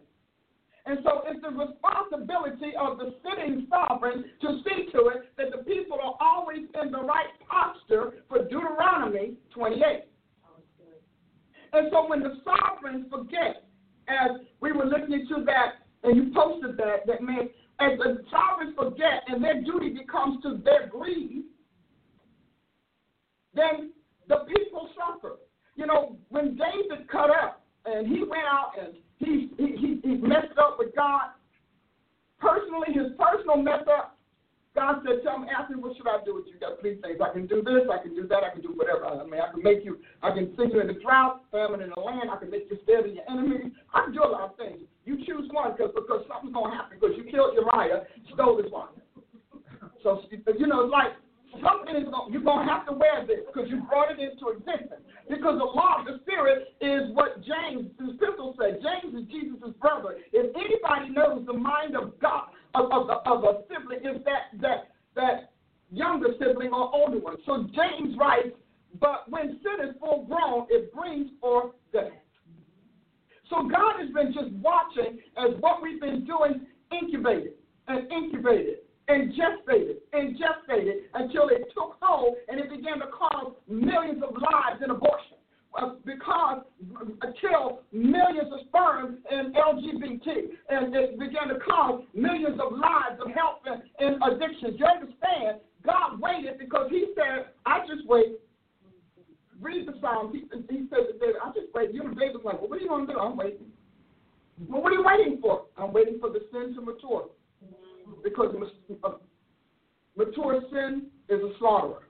[0.85, 5.65] And so it's the responsibility of the sitting sovereign to see to it that the
[5.65, 10.05] people are always in the right posture for Deuteronomy 28.
[11.73, 13.65] And so when the sovereigns forget
[14.09, 17.51] as we were listening to that, and you posted that, that man,
[17.81, 21.45] as the sovereigns forget and their duty becomes to their greed,
[23.55, 23.91] then
[24.29, 25.37] the people suffer.
[25.77, 30.59] You know, when David cut up and he went out and he, he, he messed
[30.59, 31.31] up with God,
[32.41, 34.18] personally, his personal mess up,
[34.79, 36.55] God said, Tell me, me, what should I do with you?
[36.55, 37.19] You got three things.
[37.19, 39.11] I can do this, I can do that, I can do whatever.
[39.11, 41.91] I mean, I can make you, I can send you in the drought, famine in
[41.91, 43.75] the land, I can make you scared of your enemies.
[43.91, 44.87] I can do a lot of things.
[45.03, 48.07] You choose one because because something's going to happen because you killed Uriah,
[48.39, 48.95] stole his wife.
[50.07, 51.11] So, you know, it's like
[51.59, 54.55] something is going, you're going to have to wear this because you brought it into
[54.55, 55.03] existence.
[55.27, 58.79] Because the law of the Spirit is what James, the epistle said.
[58.81, 60.17] James is Jesus' brother.
[60.33, 64.89] If anybody knows the mind of God, of, of, of a sibling is that that
[65.15, 65.53] that
[65.91, 67.37] younger sibling or older one.
[67.47, 68.55] So James writes,
[69.01, 72.13] but when sin is full grown, it brings forth death.
[73.51, 77.55] So God has been just watching as what we've been doing incubated
[77.89, 78.79] and incubated
[79.09, 84.35] and gestated and gestated until it took hold and it began to cause millions of
[84.35, 85.38] lives in abortion
[86.05, 86.63] because
[87.23, 90.27] uh, kill millions of sperm in LGBT,
[90.71, 94.79] and it began to cause millions of lives of health and, and addictions.
[94.79, 95.61] You understand?
[95.85, 98.41] God waited because He said, "I just wait."
[99.61, 100.35] Read the Psalms.
[100.35, 100.41] He,
[100.71, 101.01] he said
[101.43, 103.37] "I just wait." You know, David's like, "Well, what are you going to do?" I'm
[103.37, 103.67] waiting.
[104.69, 105.67] Well, what are you waiting for?
[105.77, 107.27] I'm waiting for the sin to mature,
[108.25, 108.55] because
[109.05, 109.11] uh,
[110.17, 112.03] mature sin is a slaughterer.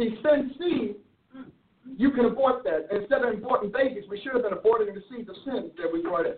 [0.00, 0.96] See, sin seed,
[1.98, 2.88] you can abort that.
[2.90, 6.00] Instead of aborting babies, we should have been aborting the seeds of sin that we
[6.00, 6.36] brought in.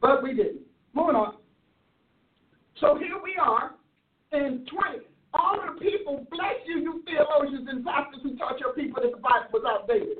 [0.00, 0.60] But we didn't.
[0.94, 1.34] Moving on.
[2.80, 3.74] So here we are
[4.30, 5.06] in 20.
[5.34, 9.18] All the people, bless you, you theologians and pastors who taught your people that the
[9.18, 10.18] Bible was outdated.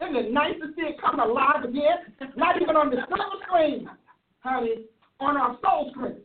[0.00, 2.08] Isn't it nice to see it come alive again?
[2.36, 3.90] Not even on the silver screen,
[4.40, 4.86] honey.
[5.20, 6.16] on our soul screen.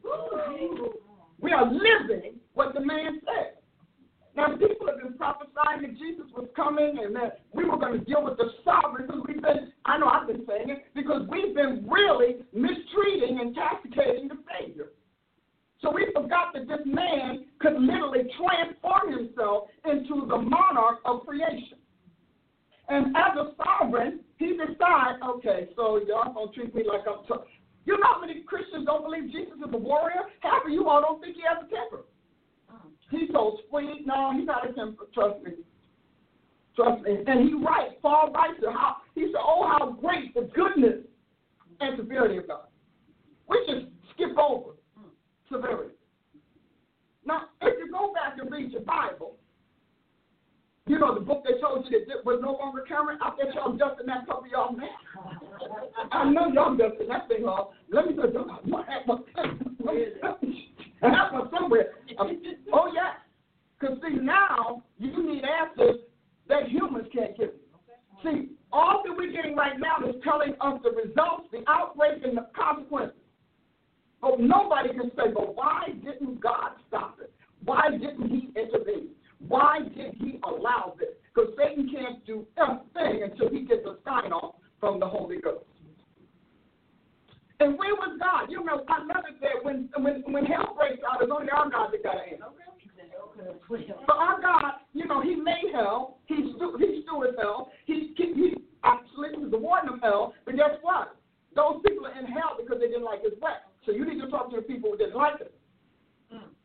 [1.42, 3.55] We are living what the man said.
[4.36, 8.04] Now, people have been prophesying that Jesus was coming and that we were going to
[8.04, 11.56] deal with the sovereign because we've been, I know I've been saying it, because we've
[11.56, 14.92] been really mistreating and castigating the Savior.
[15.82, 21.80] So we forgot that this man could literally transform himself into the monarch of creation.
[22.90, 27.24] And as a sovereign, he decides, okay, so y'all gonna treat me like I'm.
[27.26, 27.46] T-
[27.86, 30.22] you know how many Christians don't believe Jesus is a warrior?
[30.42, 32.06] Half of you all don't think he has a temper.
[33.18, 34.06] He's so sweet.
[34.06, 35.06] No, he's not a temper.
[35.14, 35.52] Trust me.
[36.76, 37.18] Trust me.
[37.26, 41.06] And he writes, Paul writes to how he said, "Oh, how great the goodness
[41.80, 42.68] and severity of God."
[43.48, 44.72] We just skip over
[45.52, 45.96] severity.
[47.26, 49.38] Now, if you go back and read your Bible,
[50.88, 53.20] you know the book they told you that was no longer current.
[53.24, 54.86] I bet y'all dusting that of y'all now.
[56.12, 57.70] I know y'all dusting that thing off.
[57.92, 58.26] Let me tell
[61.12, 61.88] you, what somewhere.
[62.20, 62.42] Um,
[62.74, 63.14] oh yeah,
[63.80, 66.02] because see now you need answers
[66.48, 67.52] that humans can't give.
[68.24, 72.38] See, all that we're getting right now is telling us the results, the outbreak, and
[72.38, 73.18] the consequences.
[74.22, 77.32] But nobody can say, but why didn't God stop it?
[77.64, 79.10] Why didn't He intervene?
[79.48, 81.10] Why did He allow this?
[81.34, 85.66] Because Satan can't do anything until he gets a sign off from the Holy Ghost.
[87.60, 88.52] And where was God?
[88.52, 91.70] You know, I love it that when when when hell breaks out, it's only our
[91.70, 92.52] God that got an answer.
[94.08, 96.18] But our God, you know, He made hell.
[96.26, 97.72] He stu- He stewarded hell.
[97.86, 100.34] He he, he actually was the warden of hell.
[100.46, 101.16] But guess what?
[101.56, 103.56] Those people are in hell because they didn't like His way.
[103.86, 105.54] So you need to talk to the people who didn't like it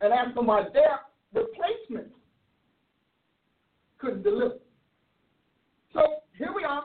[0.01, 1.01] and ask them why their
[1.33, 2.15] replacements
[3.99, 4.55] couldn't deliver.
[5.93, 6.85] So here we are.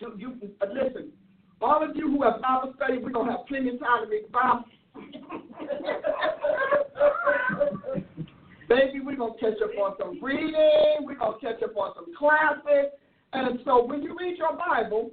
[0.00, 1.12] You, you uh, listen.
[1.60, 4.30] All of you who have Bible study, we're gonna have plenty of time to read
[4.32, 4.64] Bible.
[8.68, 11.00] Baby, we're gonna catch up on some reading.
[11.00, 12.92] We're gonna catch up on some classes.
[13.32, 15.10] And so when you read your Bible,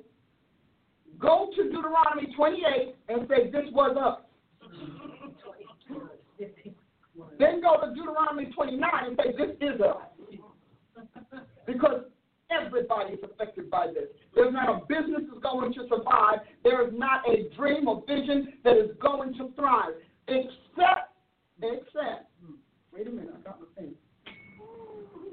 [1.19, 4.19] go to Deuteronomy 28 and say, "This was us."
[7.39, 9.97] Then go to Deuteronomy 29 and say, This is us.
[11.65, 12.03] Because
[12.53, 14.07] everybody is affected by this.
[14.35, 16.39] There's not a business that's going to survive.
[16.63, 19.93] There is not a dream or vision that is going to thrive.
[20.27, 21.11] Except,
[21.61, 22.53] except, hmm,
[22.93, 23.93] wait a minute, I got my thing.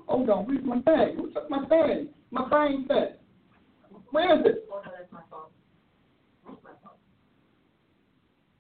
[0.06, 1.16] Hold on, where's my thing?
[1.16, 2.08] Who took my thing?
[2.30, 3.14] My thing thing.
[4.10, 4.68] Where is it?
[4.72, 5.52] Oh, no, that's my fault.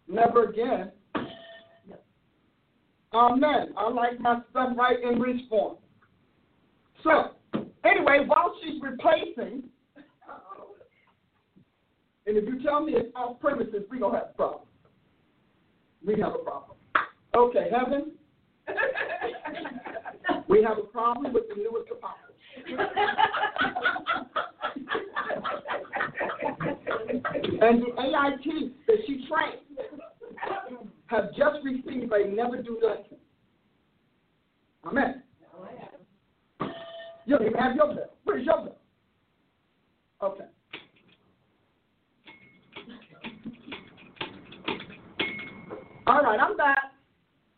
[0.06, 0.92] Never again.
[3.12, 3.72] Amen.
[3.76, 5.76] I like my stuff right in rich form.
[7.02, 7.32] So,
[7.84, 9.64] anyway, while she's replacing,
[12.26, 14.68] and if you tell me it's off premises, we're going to have a problem.
[16.06, 16.76] We have a problem.
[17.36, 18.12] Okay, heaven,
[20.48, 22.30] we have a problem with the newest apostle.
[27.62, 29.78] and the AIT that she trained
[31.06, 33.16] have just received a never do lesson.
[34.86, 35.22] Amen.
[37.26, 38.10] You don't even have your bill.
[38.24, 38.76] Where's your bill?
[40.22, 40.44] Okay.
[46.06, 46.78] All right, I'm back.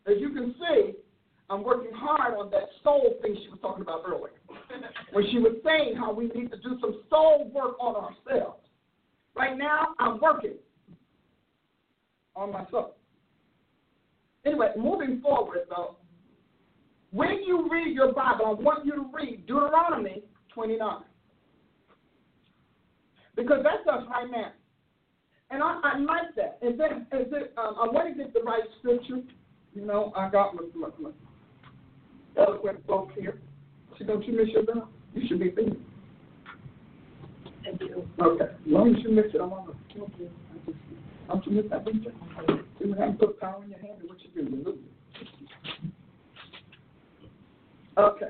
[0.05, 0.93] As you can see,
[1.49, 4.33] I'm working hard on that soul thing she was talking about earlier.
[5.11, 8.59] when she was saying how we need to do some soul work on ourselves.
[9.35, 10.55] Right now, I'm working
[12.35, 12.91] on myself.
[14.45, 15.95] Anyway, moving forward, though,
[17.13, 21.03] when you read your Bible, I want you to read Deuteronomy 29.
[23.35, 24.51] Because that's us right now.
[25.51, 26.57] And I, I like that.
[26.61, 29.21] Is it, is it, um, I want to get the right scripture.
[29.75, 31.11] You know, I got my, my, my
[32.35, 33.39] eloquent folks here.
[33.99, 34.89] So don't you miss your bell?
[35.13, 35.85] You should be thinking.
[37.63, 38.07] Thank you.
[38.19, 38.45] Okay.
[38.45, 40.29] As long as you miss it, I want to.
[41.27, 42.11] Don't you miss that picture?
[42.79, 43.19] See what happens?
[43.19, 44.49] Put power in your hand and what you do.
[44.49, 44.92] You lose it.
[47.97, 48.29] Okay.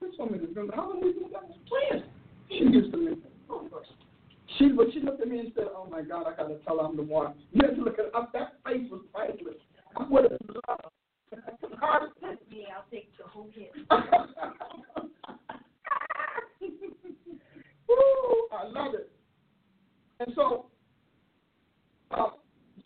[0.00, 1.30] This woman is going how long we been
[1.92, 2.02] this?
[2.48, 3.32] She used to miss it.
[4.58, 6.78] She, but she looked at me and said, "Oh my God, I got to tell
[6.78, 8.26] her I'm the one." You have to look at her.
[8.32, 9.56] That face was priceless.
[9.96, 10.32] I would have
[10.68, 10.84] loved.
[12.50, 13.72] Me, I'll take the whole hit.
[17.88, 19.10] Woo, I love it.
[20.20, 20.66] And so,
[22.10, 22.30] uh,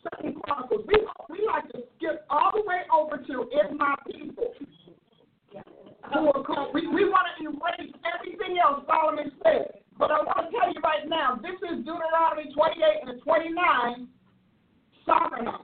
[0.02, 0.84] Second Chronicles.
[0.86, 0.96] We,
[1.28, 4.54] we like to skip all the way over to if my people.
[6.14, 9.80] Who are called, we, we want to erase everything else Solomon said.
[9.98, 14.08] But I want to tell you right now, this is Deuteronomy 28 and 29,
[15.06, 15.54] Solomon.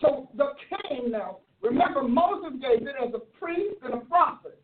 [0.00, 0.54] So the
[0.88, 4.60] king now, remember Moses gave it as a priest and a prophet.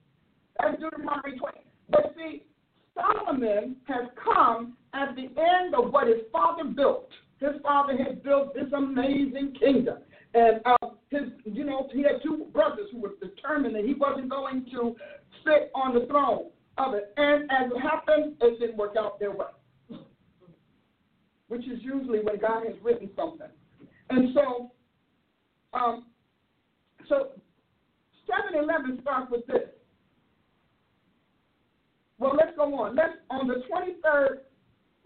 [0.59, 1.65] That's Deuteronomy 28.
[1.91, 2.43] But see,
[2.95, 7.11] Solomon has come at the end of what his father built.
[7.41, 9.99] His father had built this amazing kingdom.
[10.35, 14.29] And uh, his, you know, he had two brothers who were determined that he wasn't
[14.29, 14.95] going to
[15.45, 17.13] sit on the throne of it.
[17.17, 19.47] And as it happened, it didn't work out their way,
[21.49, 23.49] which is usually when God has written something.
[24.11, 24.71] And so,
[25.73, 26.07] um,
[27.09, 27.31] so
[28.29, 29.69] 7-Eleven starts with this.
[32.19, 32.95] Well, let's go on.
[32.95, 34.41] Let's on the 23rd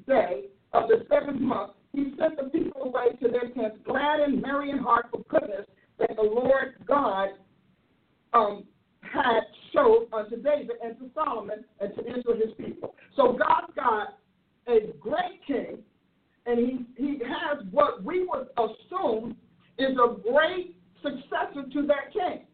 [0.07, 4.43] day of the seventh month, he sent the people away to their tents, glad and
[4.43, 5.67] merry in heart for goodness
[5.99, 7.29] that the Lord God
[8.33, 8.65] um,
[9.01, 9.41] had
[9.73, 12.95] showed unto David and to Solomon and to Israel his people.
[13.17, 14.19] So God got
[14.67, 15.79] a great king,
[16.47, 19.37] and he, he has what we would assume
[19.79, 22.47] is a great successor to that king.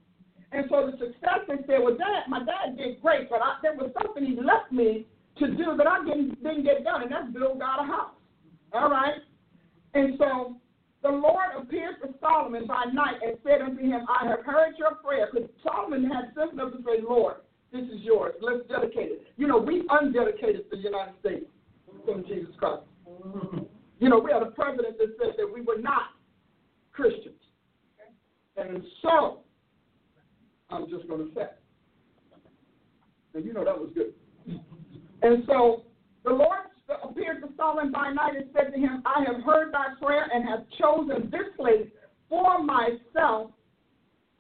[0.53, 3.91] And so the successor said, Well, Dad, my dad did great, but I, there was
[4.03, 5.07] something he left me
[5.38, 8.14] to do that I didn't, didn't get done, and that's build God a house.
[8.72, 9.14] All right?
[9.95, 10.57] And so
[11.03, 14.95] the Lord appeared to Solomon by night and said unto him, I have heard your
[14.97, 15.28] prayer.
[15.32, 17.36] Because Solomon had sense enough to say, Lord,
[17.72, 18.34] this is yours.
[18.41, 19.26] Let's dedicate it.
[19.36, 21.47] You know, we undedicated the United States
[22.05, 22.82] from Jesus Christ.
[23.99, 26.14] You know, we had a president that said that we were not
[26.93, 27.34] Christians.
[28.57, 29.41] And so,
[30.70, 31.47] I'm just going to say,
[33.34, 34.12] and you know that was good.
[35.22, 35.84] And so
[36.24, 36.59] the Lord
[37.03, 40.49] appeared to Solomon by night and said to him, I have heard thy prayer and
[40.49, 41.86] have chosen this place
[42.28, 43.51] for myself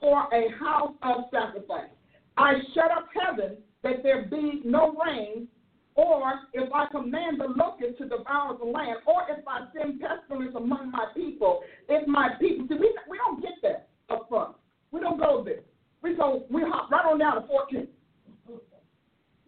[0.00, 1.90] for a house of sacrifice.
[2.36, 5.48] I shut up heaven that there be no rain,
[5.94, 10.54] or if I command the locust to devour the land, or if I send pestilence
[10.56, 14.56] among my people, if my people see we we don't get that up front.
[14.92, 15.60] We don't go there.
[16.02, 17.86] We go we hop right on down to 14.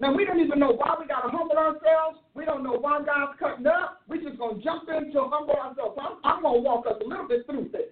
[0.03, 2.19] Now we don't even know why we gotta humble ourselves.
[2.35, 4.03] We don't know why God's cutting up.
[4.09, 5.97] We're just gonna jump in to humble ourselves.
[5.97, 7.87] I'm, I'm gonna walk us a little bit through this.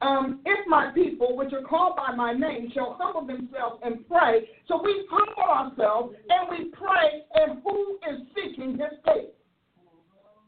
[0.00, 4.48] Um, if my people, which are called by my name, shall humble themselves and pray,
[4.66, 9.36] so we humble ourselves and we pray, and who is seeking His face?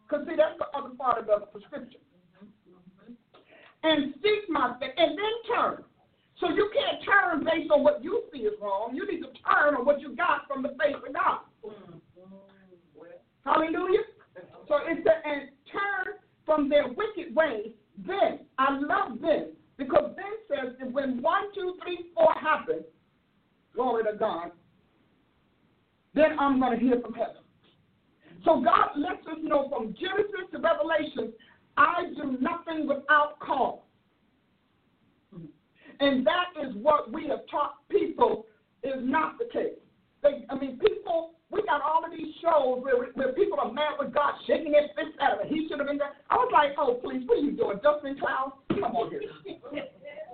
[0.09, 2.01] Because see, that's the other part of the prescription.
[3.83, 5.85] And seek my face, and then turn.
[6.41, 8.95] So you can't turn based on what you see is wrong.
[8.95, 11.41] You need to turn on what you got from the face of God.
[13.45, 14.01] Hallelujah.
[14.69, 16.15] So it's the and turn
[16.45, 17.71] from their wicked ways.
[18.07, 22.83] Then I love this because then says that when one, two, three, four happen,
[23.75, 24.51] glory to God,
[26.15, 27.43] then I'm going to hear from heaven.
[28.45, 31.33] So God lets us know from Genesis to Revelation,
[31.77, 33.81] I do nothing without cause.
[36.01, 38.47] And that is what we have taught people
[38.83, 39.79] is not the case.
[40.23, 43.97] They, I mean, people, we got all of these shows where, where people are mad
[43.99, 45.49] with God, shaking their fists at him.
[45.49, 46.17] He should have been there.
[46.31, 47.79] I was like, oh, please, what are you doing?
[47.83, 48.57] Dusting clouds?
[48.69, 49.23] Come on here.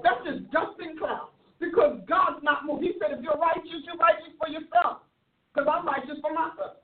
[0.02, 1.34] That's just dusting clouds.
[1.58, 2.82] Because God's not moved.
[2.82, 5.04] He said, if you're righteous, you're righteous for yourself.
[5.52, 6.80] Because I'm righteous for myself.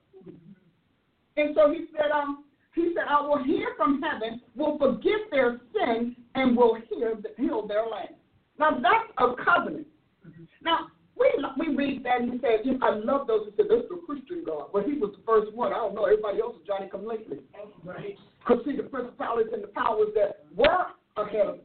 [1.36, 5.60] And so he said, um, he said, I will hear from heaven, will forgive their
[5.72, 8.14] sin, and will heal, heal their land.
[8.58, 9.86] Now that's a covenant.
[10.26, 10.44] Mm-hmm.
[10.62, 10.88] Now
[11.18, 11.28] we
[11.58, 14.68] we read that and he said, I love those who said that's the Christian God.
[14.72, 15.72] Well, he was the first one.
[15.72, 16.04] I don't know.
[16.04, 17.38] Everybody else is Johnny come lately.
[17.84, 18.16] Right.
[18.40, 20.86] Because see, the principalities and the powers that were
[21.16, 21.58] ahead of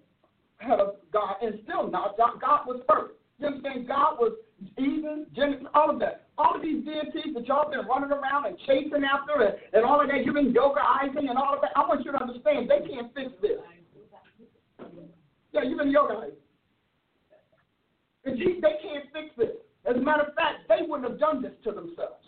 [0.61, 2.17] ahead of God and still not.
[2.17, 3.13] God was first.
[3.39, 3.87] You understand?
[3.87, 4.33] God was
[4.77, 6.27] even, Genesis, all of that.
[6.37, 9.99] All of these deities that y'all been running around and chasing after and, and all
[9.99, 11.71] of that, you've been yogaizing and all of that.
[11.75, 13.57] I want you to understand they can't fix this.
[15.51, 16.37] Yeah, you've been yogaizing.
[18.23, 19.49] They can't fix this.
[19.89, 22.25] As a matter of fact, they wouldn't have done this to themselves.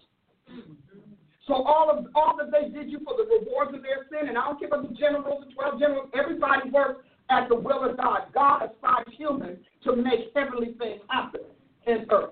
[1.48, 4.38] So all of all that they did you for the rewards of their sin, and
[4.38, 7.98] I don't care about the generals, the twelve generals, everybody works at the will of
[7.98, 8.32] God.
[8.34, 11.42] God assigned humans to make heavenly things happen
[11.86, 12.32] in earth.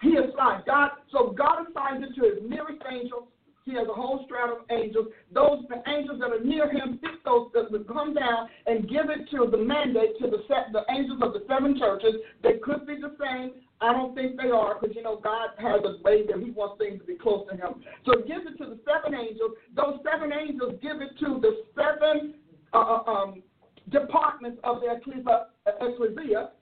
[0.00, 3.28] He assigned God, so God assigns it to his nearest angels,
[3.64, 5.06] he has a whole strata of angels.
[5.32, 9.08] Those the angels that are near him pick those that would come down and give
[9.08, 12.16] it to the mandate to the set, the angels of the seven churches.
[12.42, 13.52] They could be the same.
[13.80, 16.78] I don't think they are because you know God has a way that He wants
[16.78, 17.82] things to be close to Him.
[18.04, 19.52] So He gives it to the seven angels.
[19.76, 22.34] Those seven angels give it to the seven
[22.72, 23.42] uh, uh um,
[23.90, 25.51] departments of the ecclesia.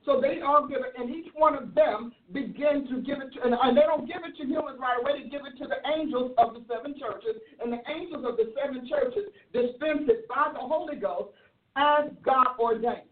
[0.05, 3.43] So they all give it, and each one of them begin to give it to,
[3.45, 5.23] and, and they don't give it to humans right away.
[5.23, 8.53] They give it to the angels of the seven churches, and the angels of the
[8.59, 11.31] seven churches dispense it by the Holy Ghost
[11.77, 13.09] as God ordained.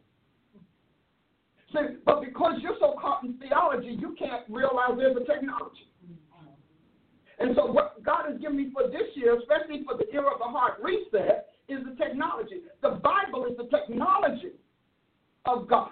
[1.73, 5.87] See, but because you're so caught in theology, you can't realize there's a technology.
[7.39, 10.41] And so, what God has given me for this year, especially for the era of
[10.41, 12.67] the heart reset, is the technology.
[12.83, 13.38] The Bible
[15.49, 15.91] of God.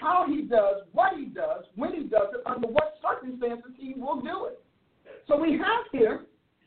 [0.00, 4.20] How He does, what He does, when He does it, under what circumstances He will
[4.20, 4.62] do it.
[5.28, 6.22] So we have here,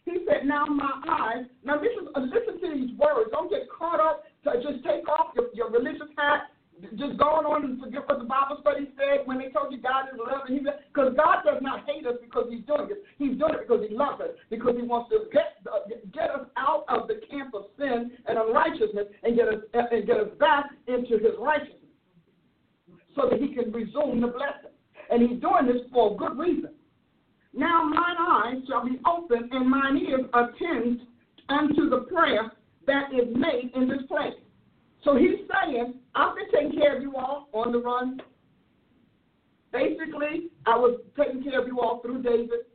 [0.06, 3.30] He said, "Now my eyes." Now this is uh, listen to these words.
[3.32, 4.24] Don't get caught up.
[4.46, 6.48] To just take off your, your religious hat
[6.96, 10.08] just going on and forget what the Bible study said when they told you God
[10.14, 13.04] is love and because God does not hate us because He's doing it.
[13.18, 15.60] He's doing it because He loves us because He wants to get
[16.14, 20.18] get us out of the camp of sin and unrighteousness and get us and get
[20.18, 21.79] us back into His righteousness
[23.20, 24.76] so that He can resume the blessing.
[25.12, 26.72] And He's doing this for a good reason.
[27.54, 31.02] Now mine eyes shall be open and mine ears attend
[31.50, 32.52] unto the prayer
[32.86, 34.34] that is made in this place.
[35.04, 38.22] So he's saying, I've been taking care of you all on the run.
[39.72, 42.66] Basically, I was taking care of you all through David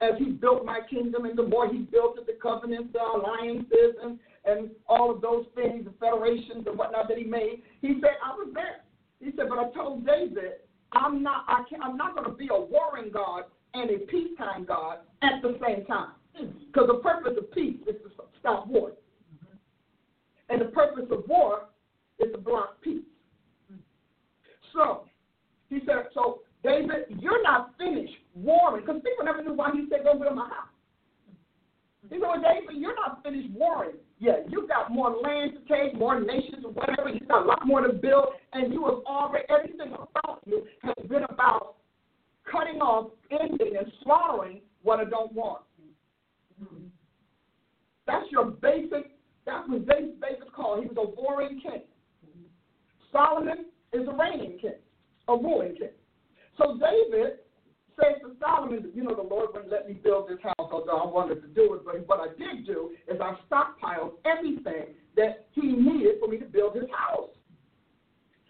[0.00, 3.94] as he built my kingdom, and the more he built it, the covenants, the alliances,
[4.02, 7.62] and, and all of those things, the federations and whatnot that he made.
[7.80, 8.81] He said, I was there.
[9.22, 10.54] He said, but I told David,
[10.92, 14.64] I'm not, I can't, I'm not going to be a warring God and a peacetime
[14.66, 16.10] God at the same time.
[16.34, 18.92] Because the purpose of peace is to stop war.
[20.48, 21.68] And the purpose of war
[22.18, 23.04] is to block peace.
[24.74, 25.04] So,
[25.68, 30.04] he said, so David, you're not finished warring, because people never knew why he said,
[30.04, 30.68] go build my house.
[32.02, 33.96] He said, well, David, you're not finished warring.
[34.22, 37.08] Yeah, you got more land to take, more nations whatever.
[37.08, 40.94] You got a lot more to build, and you have already, everything about you has
[41.08, 41.74] been about
[42.48, 45.62] cutting off, ending, and slaughtering what I don't want.
[48.06, 49.10] That's your basic
[49.44, 50.80] that was David's basic call.
[50.80, 51.82] He was a warring king.
[53.10, 54.78] Solomon is a reigning king,
[55.26, 55.88] a ruling king.
[56.58, 57.38] So David
[58.00, 61.06] says to Solomon, you know, the Lord wouldn't let me build this house, although I
[61.06, 61.84] wanted to do it.
[61.84, 66.46] But what I did do is I stockpiled everything that he needed for me to
[66.46, 67.30] build his house.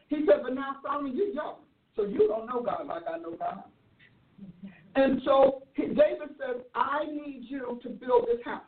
[0.08, 1.56] He said, but now Solomon, you're young,
[1.96, 3.64] so you don't know God like I know God.
[4.94, 8.62] And so David says, I need you to build this house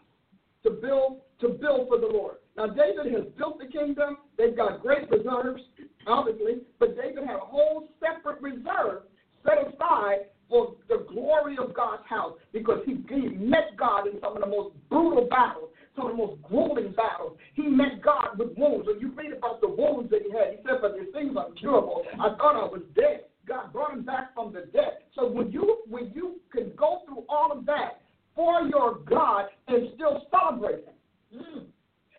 [0.64, 2.36] to build to build for the Lord.
[2.56, 4.18] Now David has built the kingdom.
[4.38, 5.62] They've got great reserves,
[6.06, 9.02] obviously, but David had a whole separate reserve
[9.44, 14.36] set aside for the glory of God's house because he, he met God in some
[14.36, 17.36] of the most brutal battles, some of the most grueling battles.
[17.54, 18.86] He met God with wounds.
[18.86, 21.50] When you read about the wounds that he had, he said, "But these things are
[21.58, 22.04] curable.
[22.14, 25.04] I thought I was dead." God brought him back from the dead.
[25.14, 28.00] So when you when you can go through all of that
[28.34, 30.84] for your God and still celebrate
[31.30, 31.64] Him mm.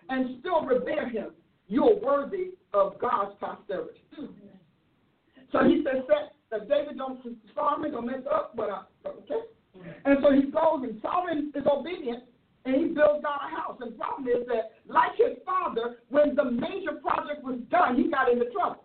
[0.10, 1.32] and still revere Him,
[1.68, 4.02] you're worthy of God's posterity.
[4.20, 4.30] Mm.
[5.52, 6.04] So he says
[6.56, 7.20] that David don't
[7.54, 9.44] Solomon don't mess up, but I, okay.
[10.06, 12.24] And so he goes and Solomon is obedient
[12.64, 13.78] and he builds God a house.
[13.82, 18.10] And the problem is that, like his father, when the major project was done, he
[18.10, 18.84] got into trouble.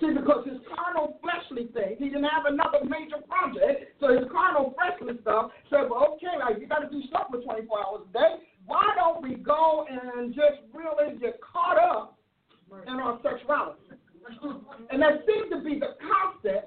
[0.00, 4.74] See, because his carnal fleshly thing, he didn't have another major project, so his carnal
[4.76, 8.12] fleshly stuff said, well, okay, like, you got to do something for 24 hours a
[8.12, 8.32] day.
[8.66, 12.18] Why don't we go and just really get caught up
[12.86, 13.80] in our sexuality?
[14.90, 16.64] And that seems to be the constant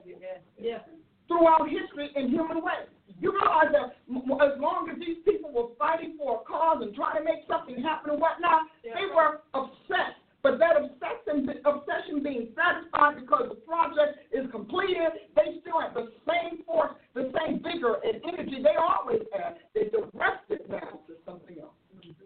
[1.28, 2.89] throughout history in human ways.
[3.20, 3.95] You realize that
[4.41, 7.82] as long as these people were fighting for a cause and trying to make something
[7.82, 14.18] happen and whatnot, they were obsessed but that obsession, obsession being satisfied because the project
[14.34, 19.22] is completed, they still have the same force, the same vigor and energy they always
[19.34, 19.57] had.
[19.76, 21.78] They direct it now to something else.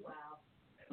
[0.01, 0.39] Wow.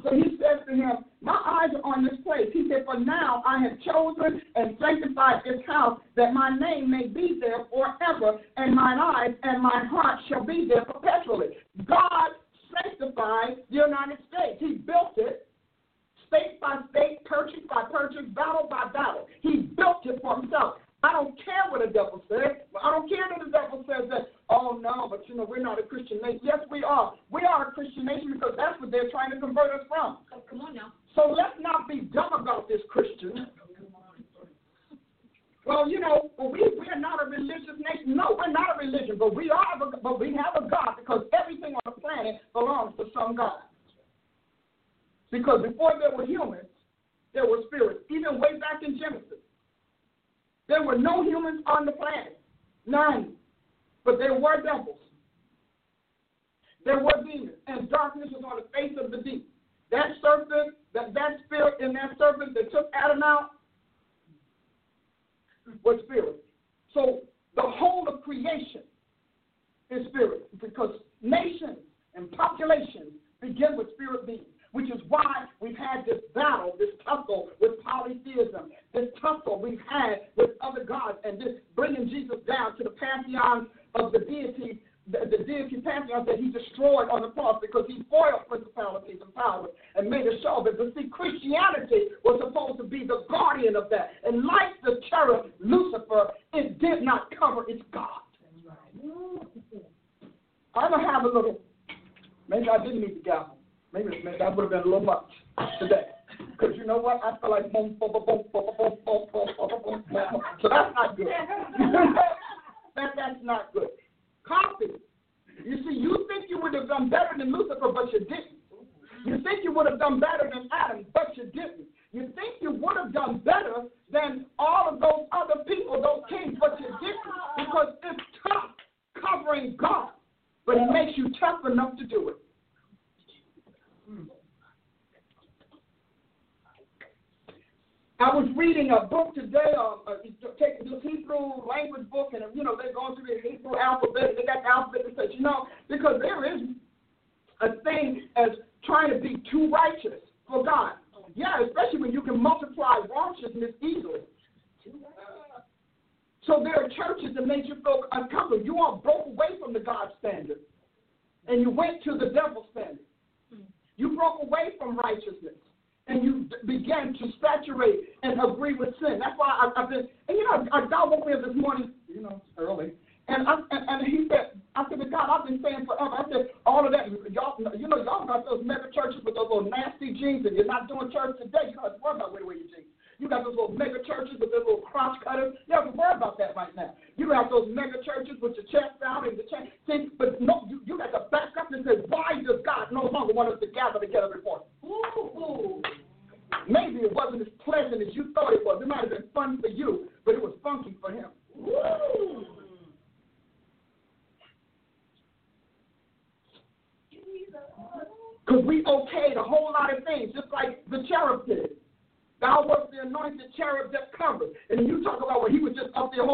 [0.02, 2.50] So he says to him, My eyes are on this place.
[2.52, 7.06] He said, For now I have chosen and sanctified this house that my name may
[7.06, 11.01] be there forever, and mine eyes and my heart shall be there perpetually.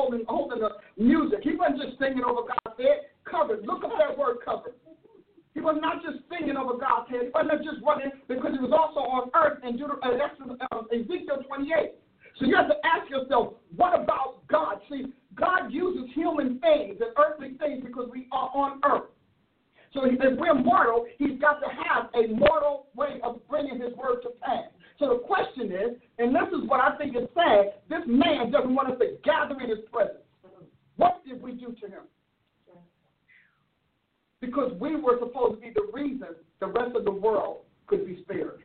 [0.09, 1.40] Holding holding the music.
[1.42, 3.12] He wasn't just singing over God's head.
[3.24, 3.66] Covered.
[3.66, 4.74] Look up that word covered.
[5.54, 7.28] He was not just singing over God's head.
[7.28, 10.16] He wasn't just running because he was also on earth in Deut- uh,
[10.72, 11.92] uh, Ezekiel 28.
[12.38, 14.80] So you have to ask yourself, what about God?
[14.88, 19.11] See, God uses human things and earthly things because we are on earth.
[19.92, 24.22] So if we're mortal, he's got to have a mortal way of bringing his word
[24.22, 24.70] to pass.
[24.99, 28.74] So the question is, and this is what I think is sad, this man doesn't
[28.74, 30.24] want us to gather in his presence.
[30.96, 32.03] What did we do to him?
[34.40, 36.28] Because we were supposed to be the reason
[36.61, 38.62] the rest of the world could be spared.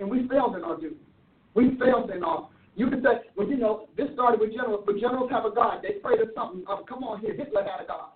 [0.00, 0.96] And we failed in our duty.
[1.54, 2.48] We failed in our.
[2.74, 5.80] You could say, well, you know, this started with generals, but generals have a God.
[5.82, 6.64] They pray to something.
[6.66, 7.36] Oh, come on here.
[7.36, 8.12] Hitler had a God.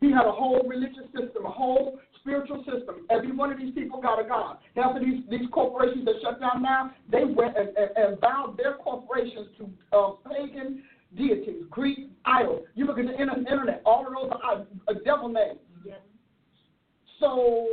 [0.00, 3.06] He had a whole religious system, a whole spiritual system.
[3.10, 4.58] Every one of these people got a God.
[4.76, 8.18] Of these, these corporations that shut down now, they went and, and, and
[8.56, 10.82] their corporations to uh, pagan
[11.16, 12.62] deities, Greek idols.
[12.74, 15.58] You look at the internet, all of those are devil names.
[17.18, 17.66] So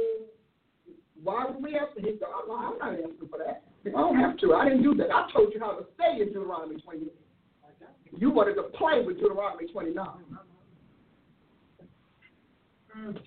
[1.24, 2.30] why would we have to hit God?
[2.52, 3.64] I'm not asking for that.
[3.86, 4.54] I don't have to.
[4.54, 5.12] I didn't do that.
[5.12, 7.08] I told you how to stay in Deuteronomy 28.
[8.18, 10.06] You wanted to play with Deuteronomy 29.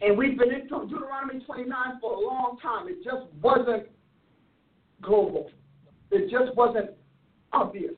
[0.01, 2.89] And we've been in Deuteronomy 29 for a long time.
[2.89, 3.87] It just wasn't
[5.03, 5.51] global.
[6.11, 6.91] It just wasn't
[7.53, 7.95] obvious.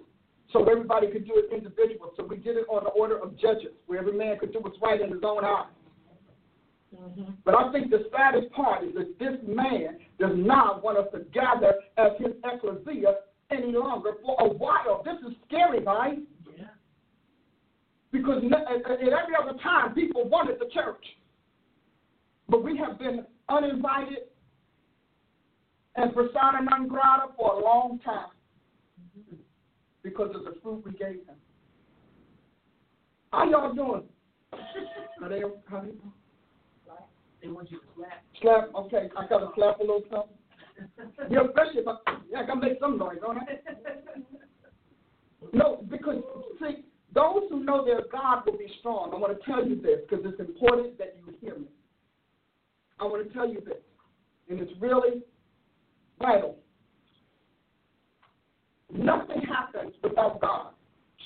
[0.53, 2.11] So everybody could do it individually.
[2.17, 4.77] So we did it on the order of judges, where every man could do what's
[4.83, 5.67] right in his own eyes.
[6.95, 7.33] Mm-hmm.
[7.45, 11.21] But I think the saddest part is that this man does not want us to
[11.33, 13.15] gather as his ecclesia
[13.51, 15.03] any longer for a while.
[15.05, 16.19] This is scary, right?
[16.59, 16.65] Yeah.
[18.11, 21.05] Because at every other time, people wanted the church.
[22.49, 24.29] But we have been uninvited
[25.97, 28.31] and persona non grata for a long time
[30.03, 31.37] because of the fruit we gave them.
[33.33, 34.03] How y'all doing?
[35.23, 36.01] Are they, how you
[37.41, 38.23] They want you to clap.
[38.41, 39.09] Slap, okay.
[39.17, 40.37] I got to clap a little something.
[41.31, 41.97] yeah, especially if I,
[42.31, 43.43] yeah, I got to make some noise, don't I?
[45.53, 46.23] no, because,
[46.61, 46.85] see,
[47.15, 49.13] those who know their God will be strong.
[49.15, 51.67] I want to tell you this because it's important that you hear me.
[53.03, 53.83] I want to tell you this,
[54.49, 55.23] and it's really
[56.21, 56.57] vital.
[58.93, 60.69] Nothing happens without God.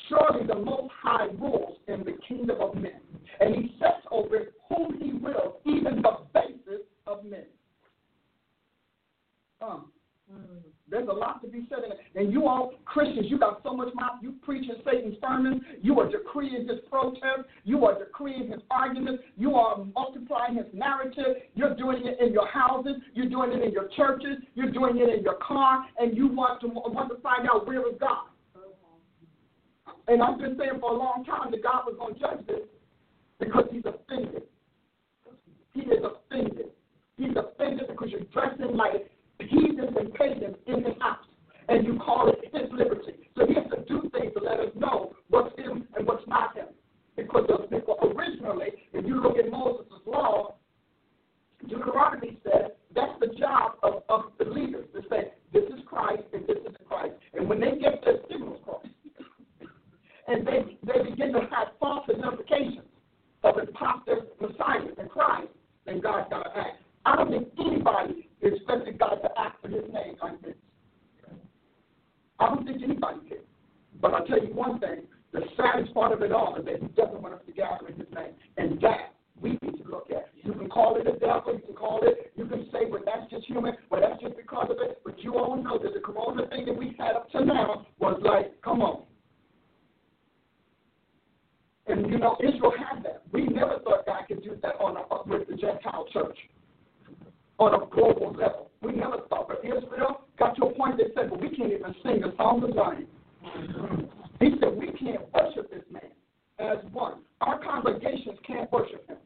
[0.09, 3.01] Surely the Most High rules in the kingdom of men,
[3.41, 7.45] and he sets over whom he will, even the basis of men.
[9.61, 9.91] Um,
[10.89, 11.99] there's a lot to be said in it.
[12.15, 14.19] And you all, Christians, you got so much mouth.
[14.23, 15.63] You preaching Satan's sermons.
[15.83, 17.49] You are decreeing his protest.
[17.65, 19.25] You are decreeing his arguments.
[19.37, 21.43] You are multiplying his narrative.
[21.55, 22.95] You're doing it in your houses.
[23.15, 24.39] You're doing it in your churches.
[24.55, 25.85] You're doing it in your car.
[25.99, 28.29] And you want to want to find out where is God.
[30.09, 32.69] And I've been saying for a long time that God was going to judge this
[33.41, 34.43] because he's offended.
[35.75, 36.67] He is offended.
[37.19, 39.11] He's offended because you're dressing like
[39.45, 41.27] heathens and pagans in the house,
[41.69, 43.15] and you call it his liberty.
[43.37, 46.57] So he has to do things to let us know what's him and what's not
[46.57, 46.67] him.
[47.17, 47.49] Because
[48.17, 50.57] originally, if you look at Moses' law,
[51.69, 56.47] Deuteronomy says that's the job of, of the leaders to say, this is Christ and
[56.47, 57.15] this is Christ.
[57.35, 58.87] And when they get their signals crossed,
[60.29, 62.87] and they, they begin to have false identifications
[63.45, 65.49] of imposter messiahs and Christ,
[65.87, 66.83] then God's got to act.
[67.07, 70.57] I don't think anybody expected God to act for his name like this.
[72.41, 73.39] I don't think anybody did.
[74.01, 75.03] But I'll tell you one thing,
[75.33, 77.95] the saddest part of it all is that he doesn't want us to gather in
[77.95, 78.33] his name.
[78.57, 80.31] And that we need to look at.
[80.43, 83.31] You can call it a devil, you can call it, you can say, well, that's
[83.31, 85.01] just human, well, that's just because of it.
[85.05, 88.21] But you all know that the corona thing that we had up to now was
[88.25, 89.03] like, come on.
[91.87, 93.23] And you know, Israel had that.
[93.31, 96.37] We never thought God could do that on a, with the Gentile church
[97.59, 98.71] on a global level.
[98.83, 101.95] We never thought, but Israel got to a point they said, well, we can't even
[102.03, 103.07] sing the song of Zion.
[104.41, 106.11] He said, we can't worship this man
[106.59, 107.21] as one.
[107.41, 109.17] Our congregations can't worship him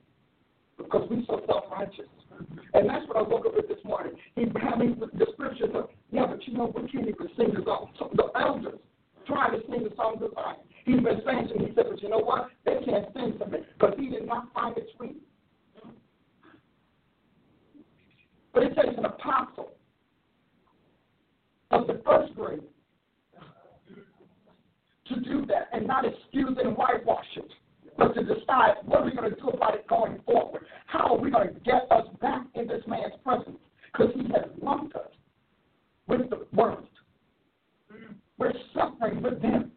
[0.78, 2.06] because we're so self-righteous.
[2.72, 4.12] And that's what I woke up with this morning.
[4.34, 7.90] He having the scriptures of, yeah, but you know, we can't even sing the song.
[7.98, 8.78] So the elders
[9.26, 10.56] trying to sing the songs of Zion.
[10.84, 12.48] He's been saying to me, he said, but you know what?
[12.64, 15.20] They can't sing to me because he did not find it sweet.
[18.52, 19.72] But it takes an apostle
[21.70, 22.60] of the first grade
[25.08, 27.50] to do that and not excuse and whitewash it,
[27.96, 30.62] but to decide what are we going to do about it going forward.
[30.86, 33.58] How are we going to get us back in this man's presence?
[33.92, 35.10] Because he has lumped us
[36.06, 36.86] with the world.
[38.38, 39.72] We're suffering with them.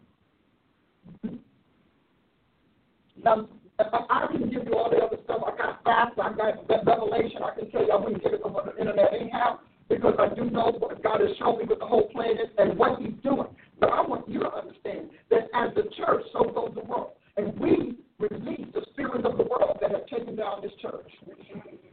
[3.23, 3.47] Now,
[3.91, 5.41] I can give you all the other stuff.
[5.45, 6.17] I got facts.
[6.21, 7.41] I got revelation.
[7.43, 9.59] I can tell you I wouldn't give it over the internet anyhow
[9.89, 12.99] because I do know what God has shown me with the whole planet and what
[12.99, 13.47] He's doing.
[13.79, 17.11] But I want you to understand that as the church, so goes the world.
[17.35, 21.09] And we release the spirit of the world that has taken down this church.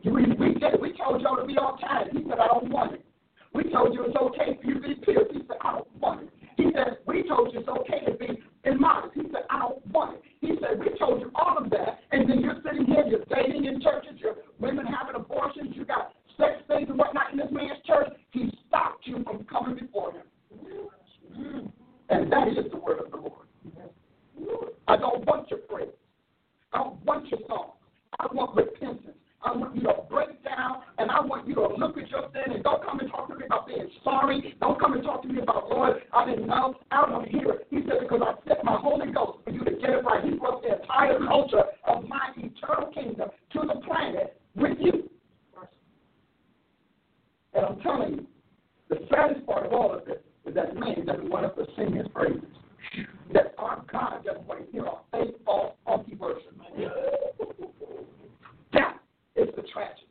[0.05, 2.09] We, we told y'all to be all tired.
[2.13, 3.05] He said, I don't want it.
[3.53, 5.25] We told you it's okay for you to be pure.
[5.33, 6.31] He said, I don't want it.
[6.57, 9.15] He said, we told you it's okay to be immodest.
[9.15, 10.23] He said, I don't want it.
[10.41, 13.65] He said, we told you all of that, and then you're sitting here, you're dating
[13.65, 17.79] in churches, you're women having abortions, you got sex things and whatnot in this man's
[17.87, 18.09] church.
[18.31, 21.73] He stopped you from coming before him.
[22.09, 24.71] And that is the word of the Lord.
[24.89, 25.89] I don't want your praise.
[26.73, 27.73] I don't want your song.
[28.19, 29.17] I want repentance.
[29.43, 32.55] I want you to break down, and I want you to look at your sin
[32.55, 34.55] and don't come and talk to me about being sorry.
[34.61, 36.75] Don't come and talk to me about, Lord, I didn't know.
[36.91, 37.67] I don't hear it.
[37.71, 40.23] He said, because I sent my Holy Ghost for you to get it right.
[40.23, 45.09] He brought the entire culture of my eternal kingdom to the planet with you.
[47.55, 48.27] And I'm telling you,
[48.91, 51.97] the saddest part of all of this is that man doesn't want us to sing
[51.97, 52.45] his praises.
[53.33, 56.53] That our God doesn't want to hear our faith, false, funky worship.
[59.41, 60.07] Is the tragedy.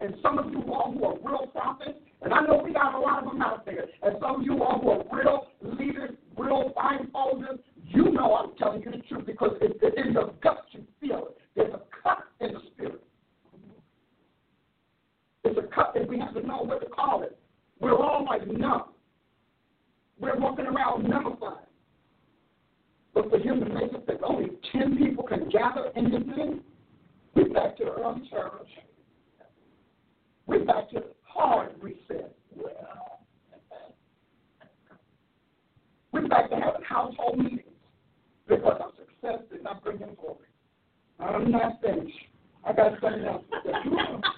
[0.00, 3.00] And some of you all who are real prophets, and I know we got a
[3.00, 6.72] lot of them out there, and some of you all who are real leaders, real
[6.76, 10.84] blindfolders, you know I'm telling you the truth because it, it, in your gut you
[11.00, 11.38] feel it.
[11.56, 13.02] There's a cut in the spirit.
[15.42, 17.36] It's a cut that we have to know what to call it.
[17.80, 18.84] We're all like numb.
[20.20, 21.66] We're walking around numbified.
[23.14, 26.60] But for him to make it that only 10 people can gather in his name,
[27.34, 28.68] we're back to early church.
[30.46, 32.34] We're back to hard reset.
[36.12, 37.62] We're back to having household meetings
[38.48, 40.46] because our success did not bring him glory.
[41.20, 42.16] I'm not finished.
[42.64, 43.72] I got something else to say.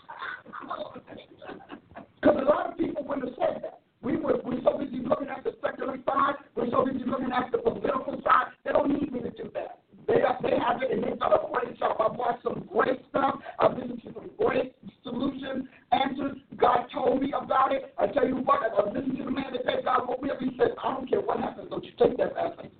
[2.20, 3.80] Because a lot of people wouldn't have said that.
[4.02, 7.50] We were we're so busy looking at the secular side, we're so busy looking at
[7.50, 9.79] the political side, they don't need me to do that.
[10.10, 11.96] They, are, they have it in got a great shop.
[12.00, 13.36] I bought some great stuff.
[13.60, 16.36] I've listened to some great solutions, answers.
[16.56, 17.94] God told me about it.
[17.96, 20.40] I tell you what, I listened to the man that said God woke me up.
[20.40, 22.70] He said, I don't care what happens, don't you take that passing.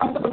[0.00, 0.25] I said,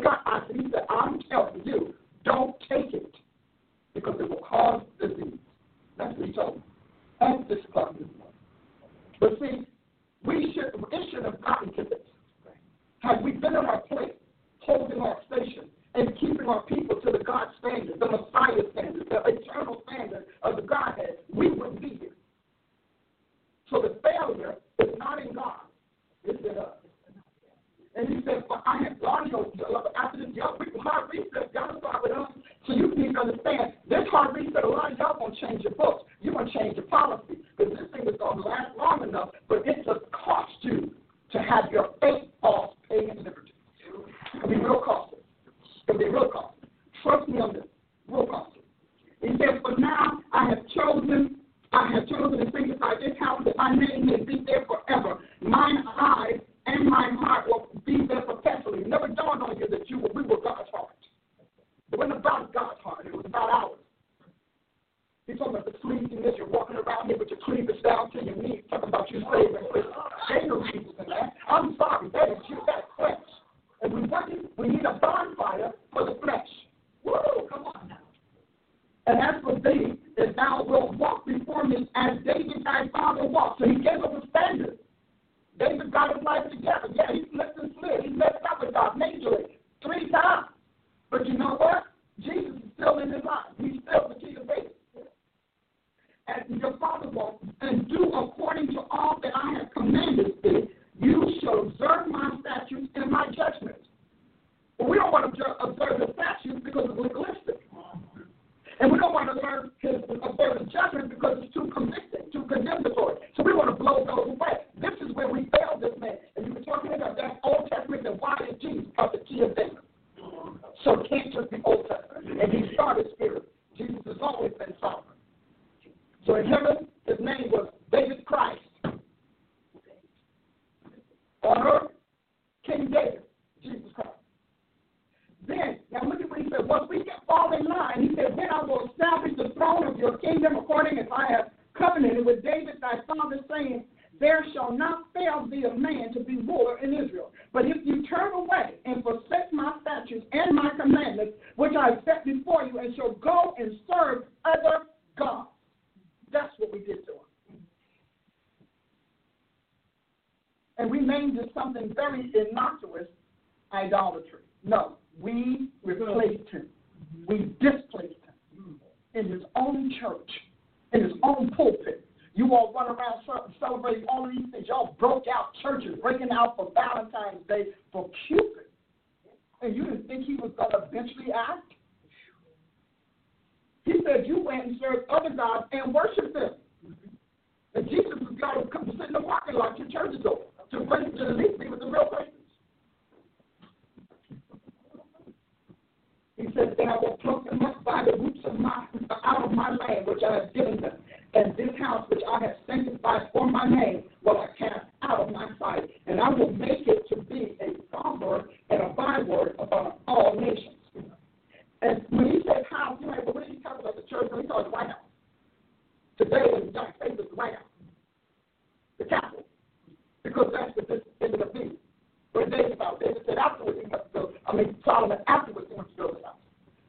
[224.54, 226.36] I mean, Solomon afterwards went to build it house.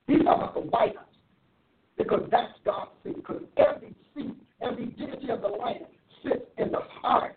[0.06, 1.06] He's talking about the white house.
[1.96, 3.16] Because that's God's seat.
[3.16, 5.86] Because every seat, every dignity of the land
[6.22, 7.36] sits in the heart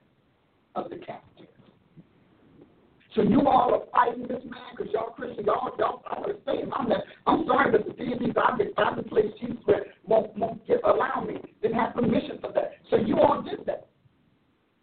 [0.75, 1.23] of the capital.
[3.15, 6.51] So you all are fighting this man because y'all Christian, y'all, y'all, I want to.
[6.77, 10.37] I'm, that, I'm sorry, but the deities I've been, I've been placed Jesus with won't,
[10.37, 11.37] won't give, allow me.
[11.61, 12.73] Didn't have permission for that.
[12.91, 13.87] So you all did that.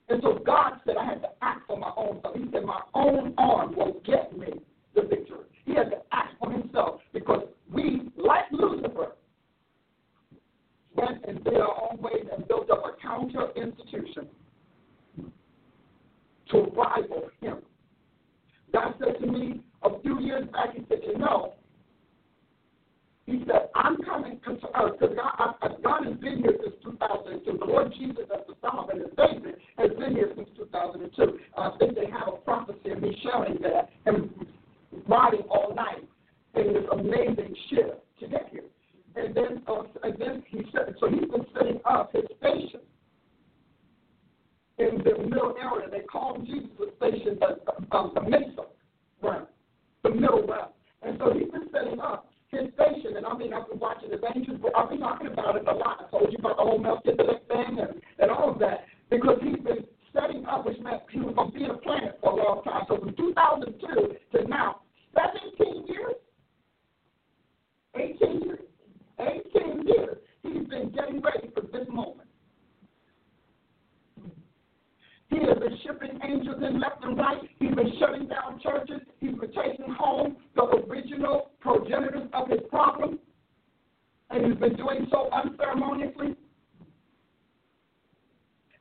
[0.09, 2.35] And so God said I had to act for my own self.
[2.35, 4.49] He said my own arm will get me
[4.95, 5.47] the victory.
[5.65, 9.13] He had to act for himself because we, like Lucifer,
[10.95, 14.29] went and did our own ways and built up a counter institution
[16.51, 17.59] to rival him.
[18.73, 21.55] God said to me a few years back, he said, You know,
[23.27, 27.59] he said, I'm coming because Earth God, I, God has been here since 2002.
[27.59, 31.39] The Lord Jesus, as the sovereign and Savior, has been here since 2002.
[31.57, 33.89] I think they have a prophecy of me showing that.
[34.05, 34.29] And
[35.09, 36.05] riding all night
[36.55, 38.63] in this amazing ship to get here.
[39.17, 42.81] And then, uh, and then he said, so he's been setting up his station
[44.79, 45.89] in the middle area.
[45.91, 48.67] They call Jesus the station, the, um, the mesa,
[49.23, 49.47] right?
[50.03, 50.73] The middle west.
[51.03, 54.19] And so he's been setting up his station, and I mean, I've been watching the
[54.35, 56.07] angels, but I've been talking about it a lot.
[56.07, 59.63] I told you about the whole Melchizedek thing and, and all of that, because he's
[59.63, 62.63] been setting up, which meant he was going to be a planet for a long
[62.65, 62.85] time.
[62.89, 64.81] So from 2002 to now,
[65.15, 66.15] 17 years,
[67.97, 68.61] 18 years,
[69.21, 72.29] 18 years, he's been getting ready for this moment.
[75.35, 77.41] He has been shipping angels in left and right.
[77.59, 79.01] He's been shutting down churches.
[79.21, 83.19] He's been taking home the original progenitors of his problem.
[84.31, 86.37] And he's been doing so unceremoniously.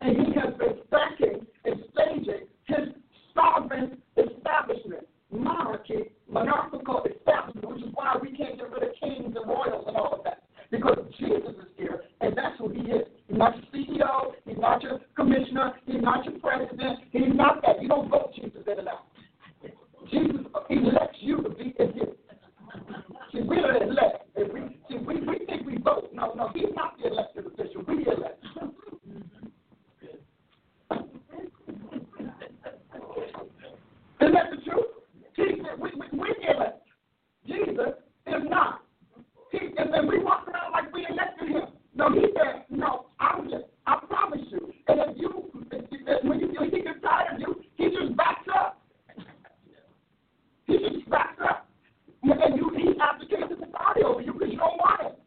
[0.02, 2.90] And he has been stacking and staging his
[3.34, 9.48] sovereign establishment, monarchy, monarchical establishment, which is why we can't get rid of kings and
[9.48, 10.44] royals and all of that.
[10.72, 13.06] Because Jesus is here, and that's who he is.
[13.28, 17.82] He's not your CEO, he's not your commissioner, he's not your president, he's not that.
[17.82, 19.06] You don't vote Jesus in and out.
[20.12, 22.10] Jesus elects you to be in his.
[23.32, 24.28] See, we're the elect.
[24.36, 26.10] And we, see, we, we think we vote.
[26.14, 27.84] No, no, he's not the elected official.
[27.88, 28.44] We elect.
[34.22, 34.83] Isn't that the truth?
[35.80, 36.82] We, we, we elect.
[37.48, 37.94] Jesus
[38.28, 38.82] is not.
[39.52, 41.68] He, and then we walk around like we elected him.
[41.96, 44.74] No, he said, no, I'm just, I promise you.
[44.88, 45.52] And if you,
[46.24, 48.82] when you, when he gets tired of you, he just backs up.
[50.66, 51.68] He just backs up.
[52.24, 55.20] And you, he abdicates his body over you because you don't want it.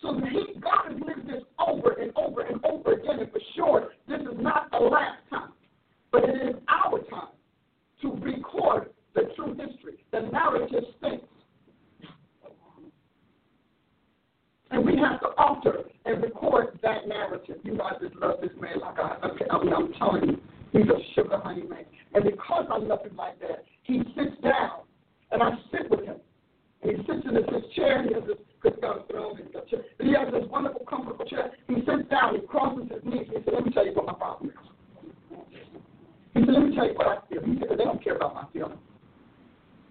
[0.00, 3.20] So he, God has lived this over and over and over again.
[3.20, 5.52] And for sure, this is not the last time.
[6.12, 7.34] But it is our time
[8.04, 10.04] to record the true history.
[10.12, 11.26] The narrative stinks.
[14.70, 17.56] And we have to alter and record that narrative.
[17.62, 20.40] You know, I just love this man like I, I mean, I'm telling you,
[20.72, 21.84] he's a sugar honey man.
[22.12, 24.80] And because I love him like that, he sits down
[25.30, 26.16] and I sit with him.
[26.82, 29.48] And he sits in his chair, and he has this, because got throne, and
[30.00, 31.50] he has this wonderful, comfortable chair.
[31.66, 34.06] He sits down, he crosses his knees, and he said, Let me tell you what
[34.06, 34.56] my problem is.
[36.34, 37.42] He said, Let me tell you what I feel.
[37.44, 38.80] He said, They don't care about my feelings.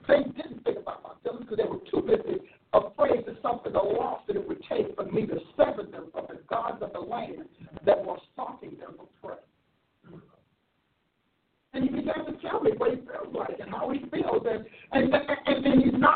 [0.08, 3.80] They didn't think about my feelings because they were too busy afraid to suffer the
[3.80, 7.00] loss that it would take for me to sever them from the gods of the
[7.00, 7.46] land
[7.86, 9.38] that were stalking them for prey.
[11.74, 14.46] And he began to tell me what he feels like and how he feels.
[14.46, 16.13] And and and, and he's not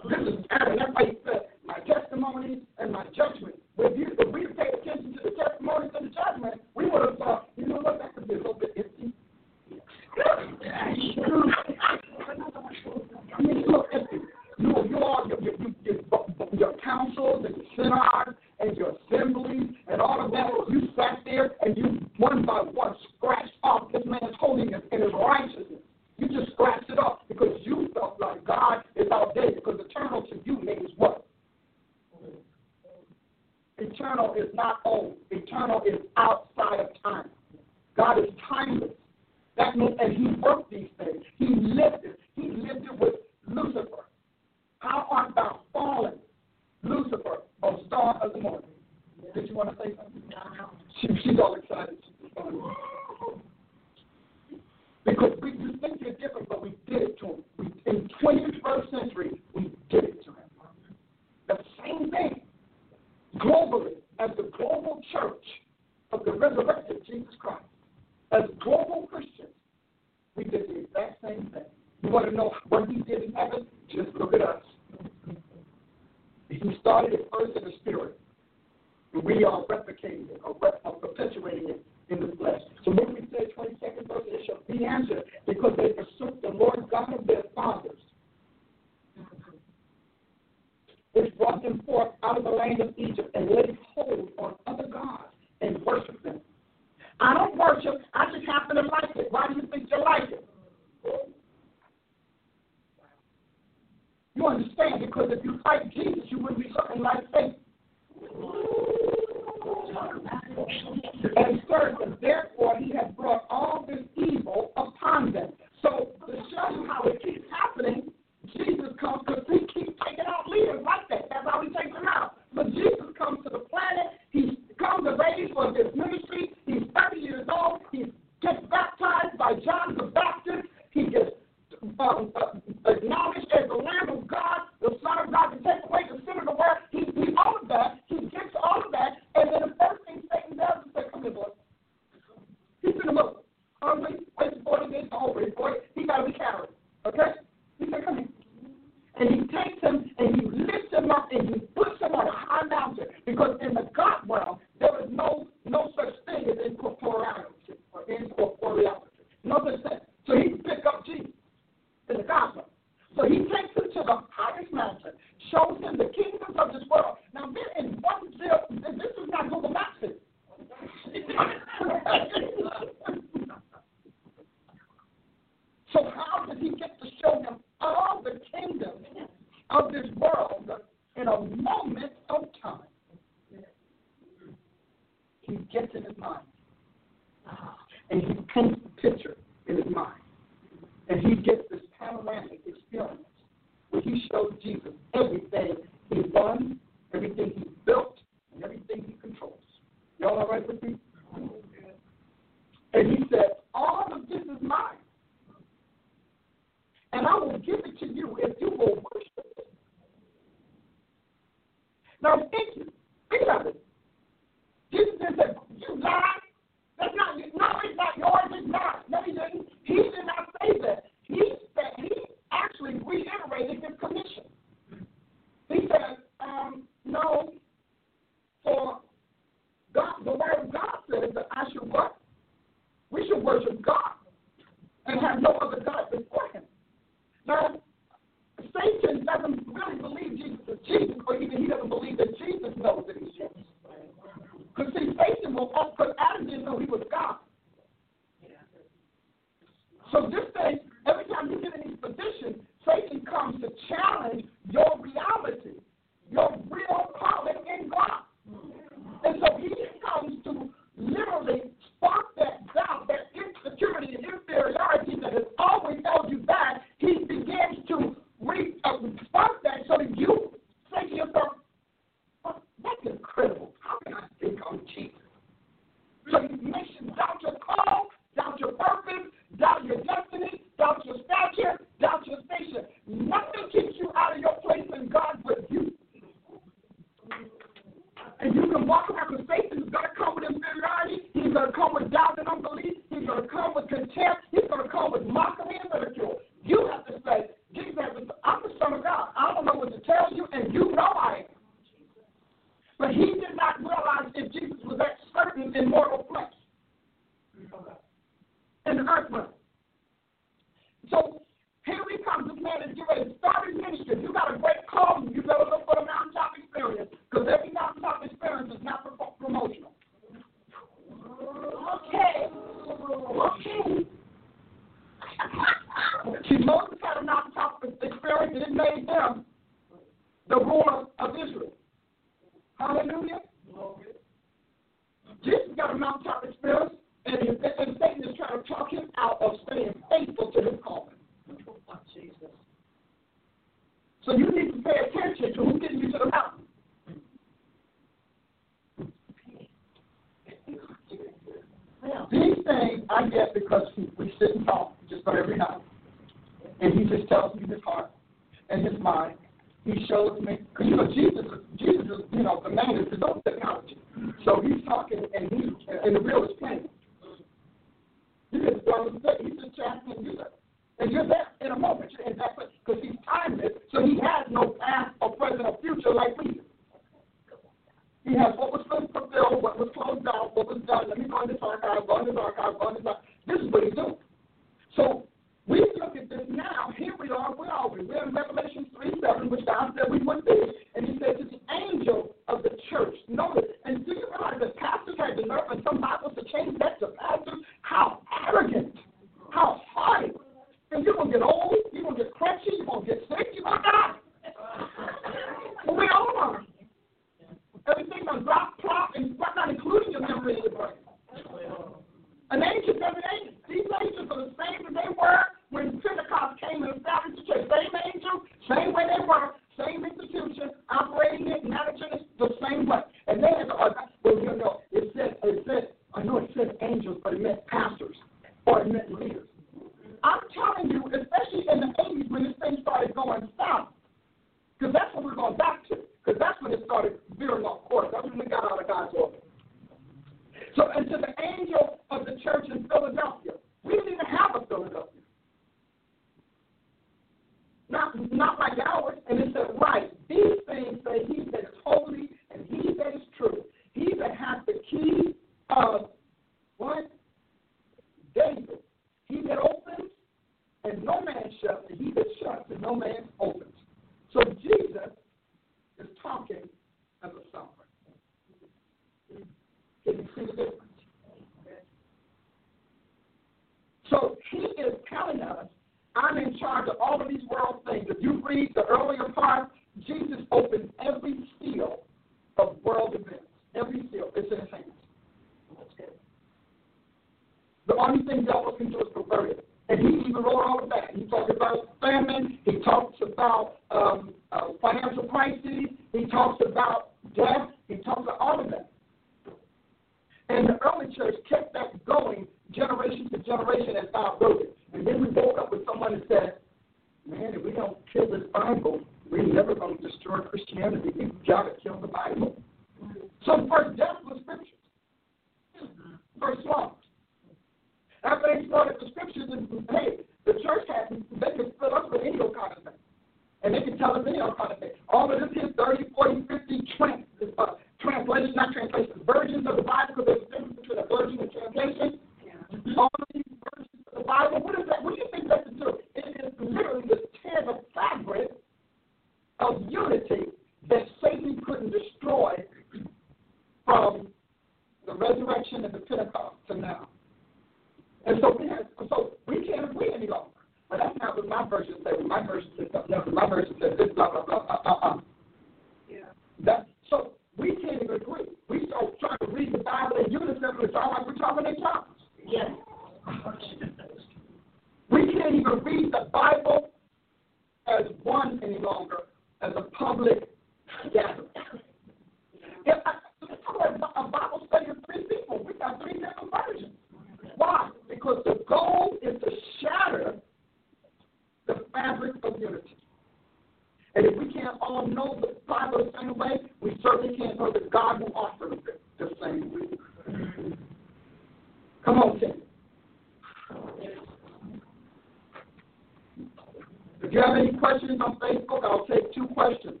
[599.74, 600.00] questions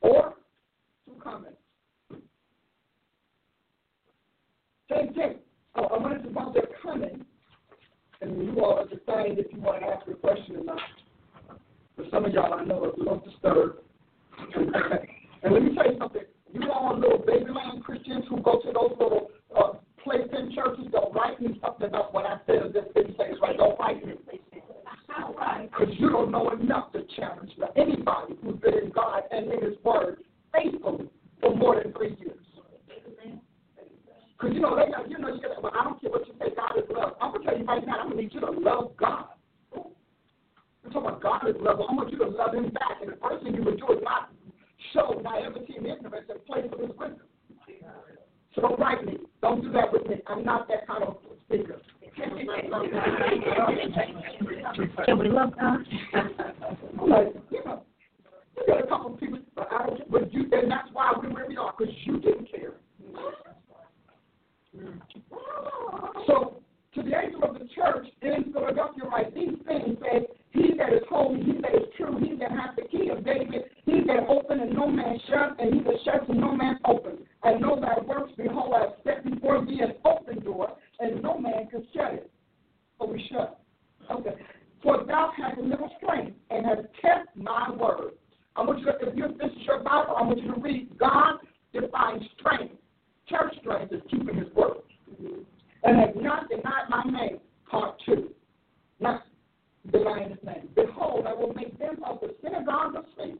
[0.00, 0.34] or
[1.06, 1.56] some comments.
[4.90, 5.34] Same thing.
[5.76, 7.26] Oh, I wanted to bounce their comment,
[8.20, 10.80] and you all are deciding if you want to ask a question or not.
[11.96, 13.24] For some of y'all, I know if you don't
[15.42, 16.22] and let me tell you something.
[16.52, 19.72] You all know baby lamb Christians who go to those little uh,
[20.04, 23.56] place in churches don't write me something up what I said or this didn't right.
[23.56, 24.14] Don't write me.
[25.70, 29.74] Because you don't know enough to challenge anybody who's been in God and in His
[29.84, 30.18] Word
[30.52, 31.08] faithfully
[31.40, 32.38] for more than three years.
[34.38, 36.54] Because you know, they you know, you got, well, I don't care what you say,
[36.54, 37.14] God is love.
[37.20, 39.26] I'm gonna tell you right now, I'm gonna need you to love God.
[39.74, 41.80] I'm talking about God is love.
[41.80, 44.02] I want you to love Him back, and the first thing you would do is
[44.02, 44.30] not
[44.92, 47.20] show naivety and ignorance in place of His wisdom.
[48.54, 49.18] So me.
[49.42, 50.16] don't do that with me.
[50.26, 51.16] I'm not that kind of
[51.46, 51.80] speaker.
[52.16, 52.34] Can
[55.18, 55.80] we love God?
[57.00, 57.82] I'm like, you know,
[58.56, 61.32] you got a couple of people, but I don't, but you, and that's why we're
[61.32, 62.74] where we are, because you didn't care.
[66.26, 66.62] So
[66.94, 70.22] to the angel of the church in Philadelphia, write these things, says,
[70.52, 73.64] He that is holy, he that is true, he that hath the key of David,
[73.84, 77.18] he that open and no man shut, and he that shuts and no man open.
[77.42, 81.38] I know thy works, behold, I have set before thee an open door, and no
[81.38, 82.30] man can shut it.
[82.98, 83.60] but we shut.
[84.10, 84.34] Okay.
[84.82, 88.12] For thou hast little strength and hast kept my word.
[88.56, 90.96] I want you to, if you this is your Bible, I want you to read
[90.98, 91.38] God
[91.72, 92.74] defines strength.
[93.28, 94.76] Church strength is keeping his word.
[95.10, 95.40] Mm-hmm.
[95.84, 97.38] And have not denied my name.
[97.70, 98.30] Part two.
[99.00, 99.24] Not
[99.92, 100.68] denying his name.
[100.74, 103.38] Behold, I will make them of the synagogue of Satan.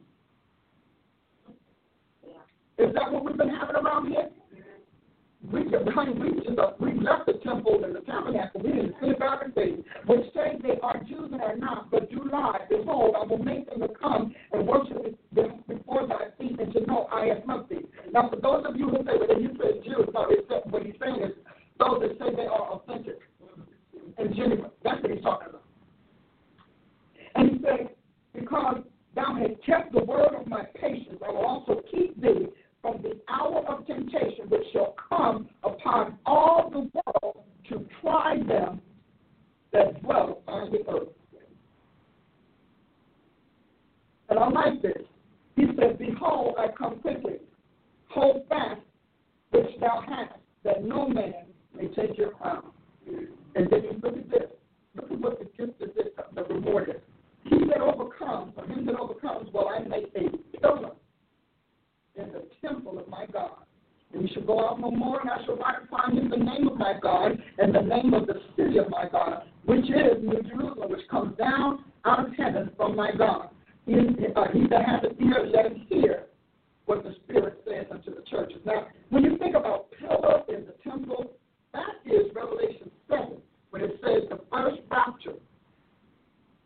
[2.76, 4.28] Is that what we've been having around here?
[5.52, 5.62] We,
[5.94, 8.62] honey, we, uh, we left the temple and the tabernacle.
[8.62, 12.28] We didn't synagogue of Satan, which say they are Jews and are not, but do
[12.30, 12.60] lie.
[12.68, 16.86] Behold, I will make them to come and worship them before thy feet and to
[16.86, 17.84] know I am nothing.
[18.12, 20.94] Now, for those of you who say, well, you said Jews, no, it's, what he's
[21.00, 21.32] saying is
[21.78, 23.18] those that say they are authentic
[24.18, 24.70] and genuine.
[24.82, 25.62] That's what he's talking about.
[27.34, 27.90] And he said,
[28.34, 28.82] because
[29.14, 32.46] thou hast kept the word of my patience, I will also keep thee
[32.80, 38.80] from the hour of temptation which shall come upon all the world to try them
[39.72, 41.08] that dwell on the earth.
[44.28, 45.02] And I like this.
[45.56, 47.36] He said, Behold, I come quickly.
[48.08, 48.80] Hold fast
[49.50, 50.34] which thou hast,
[50.64, 51.32] that no man
[51.74, 52.70] may take your crown.
[53.06, 54.50] And then you look at this.
[54.96, 57.02] Look at what the gift of this, the reward is.
[57.44, 60.92] He that overcomes, or him that overcomes, will I make a pillar
[62.16, 63.50] in the temple of my God.
[64.12, 65.76] And you shall go out no more, and I shall write
[66.12, 69.42] him the name of my God and the name of the city of my God,
[69.64, 73.48] which is New Jerusalem, which comes down out of heaven from my God.
[73.86, 76.26] He, uh, he that hath an ear, let him hear
[76.86, 78.58] what the Spirit says unto the churches.
[78.64, 81.32] Now, when you think about pillar in the temple,
[81.74, 83.36] that is Revelation 7,
[83.70, 85.34] when it says the first rapture,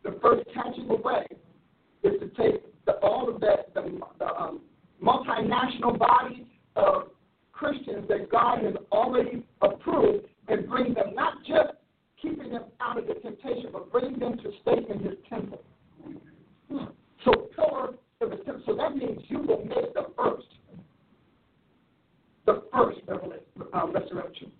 [0.03, 1.25] the first catching away,
[2.03, 4.61] is to take the, all of that, the, the um,
[5.03, 7.09] multinational body of
[7.51, 11.73] Christians that God has already approved and bring them, not just
[12.21, 15.61] keeping them out of the temptation, but bring them to stay in his temple.
[17.25, 18.61] So pillar of the temple.
[18.65, 20.47] So that means you will make the first,
[22.45, 24.51] the first uh, resurrection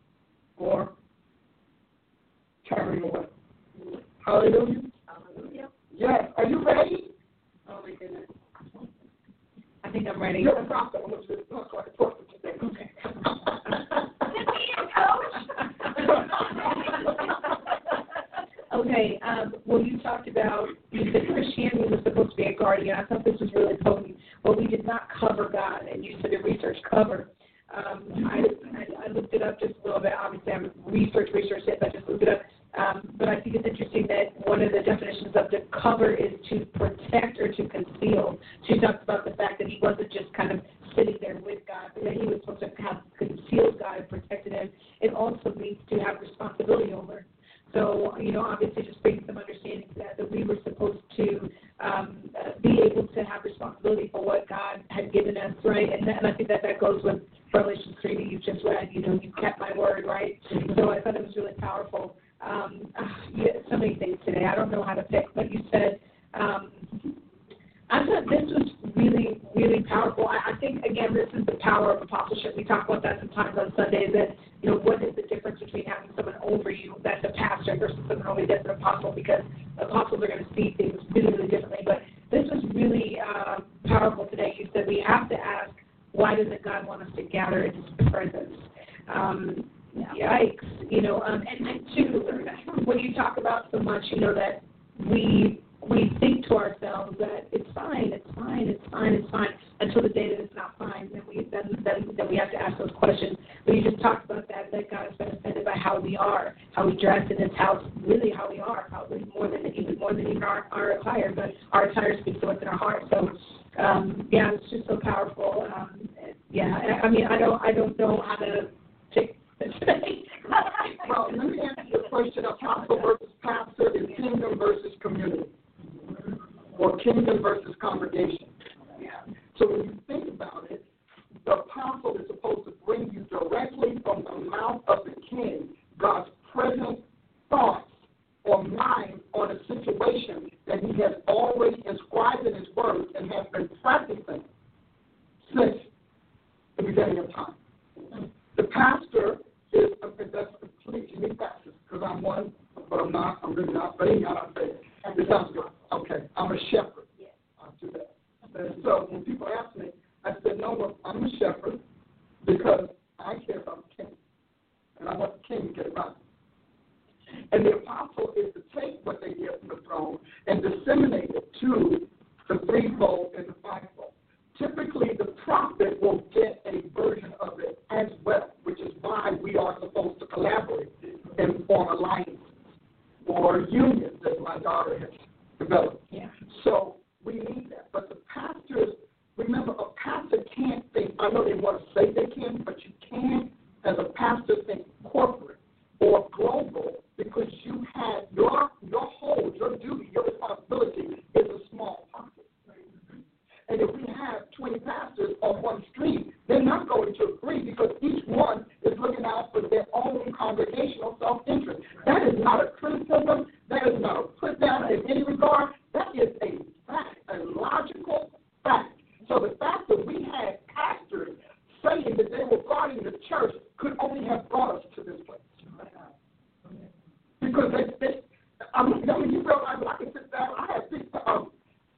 [0.60, 0.94] or
[2.68, 3.26] carry away.
[4.26, 4.82] Hallelujah.
[5.06, 5.70] Hallelujah.
[5.96, 6.26] Yes.
[6.38, 7.12] Are you ready?
[7.68, 8.30] Oh my goodness.
[9.84, 10.40] I think I'm ready.
[10.40, 11.02] You're a prophet.
[11.04, 12.58] I'm going to talk like a prophet today.
[12.64, 12.92] Okay.
[18.72, 22.96] Okay, um, well, you talked about, said Christianity was supposed to be a guardian.
[22.96, 26.32] I thought this was really potent, but we did not cover God, and you said
[26.32, 27.30] the research cover.
[27.76, 28.40] Um, I,
[28.78, 30.14] I, I looked it just a little bit.
[30.20, 32.42] Obviously, I'm research, research it, but just looked it up.
[32.78, 36.32] Um, but I think it's interesting that one of the definitions of the cover is
[36.50, 38.38] to protect or to conceal.
[38.68, 39.19] She talks about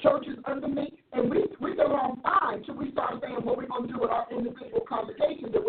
[0.02, 3.68] churches under me, and we we go on fine till we start saying what we're
[3.68, 5.64] going to do with our individual congregations that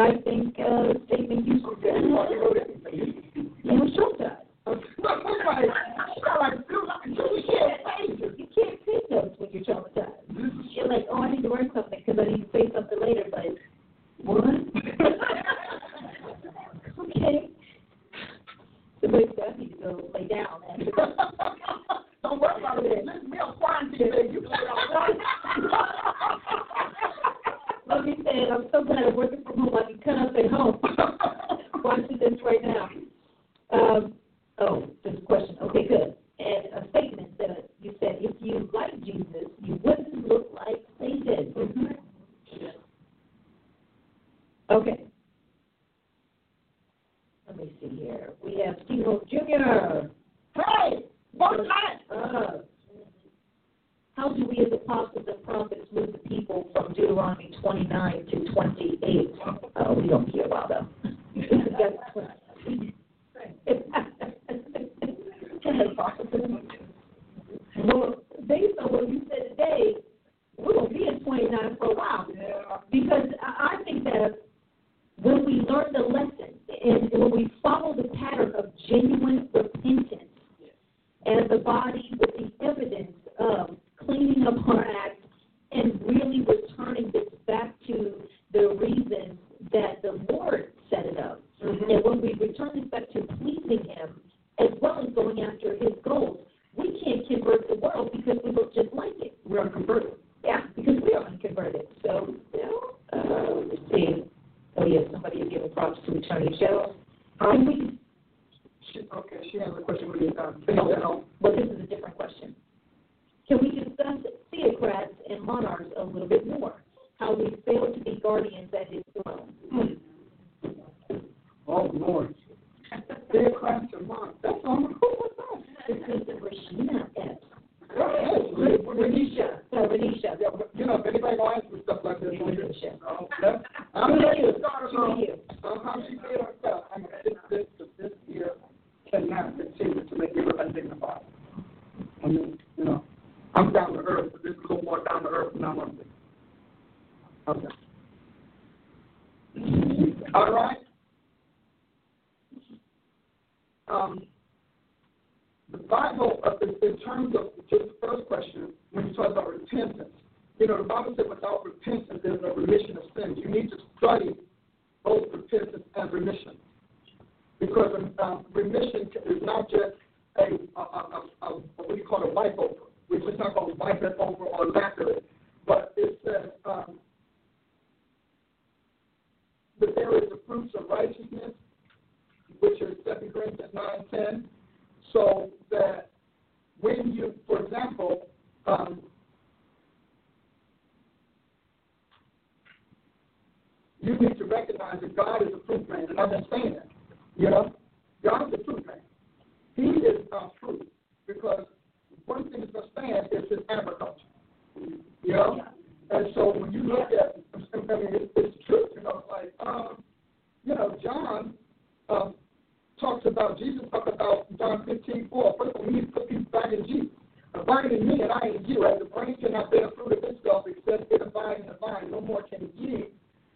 [0.00, 1.60] I think uh, the statement you
[3.62, 4.18] you were short
[7.84, 8.38] sighted.
[8.38, 10.12] You can't say those when you're traumatized.
[10.70, 13.24] You're like, oh, I need to learn something because I need to say something later,
[13.30, 13.44] but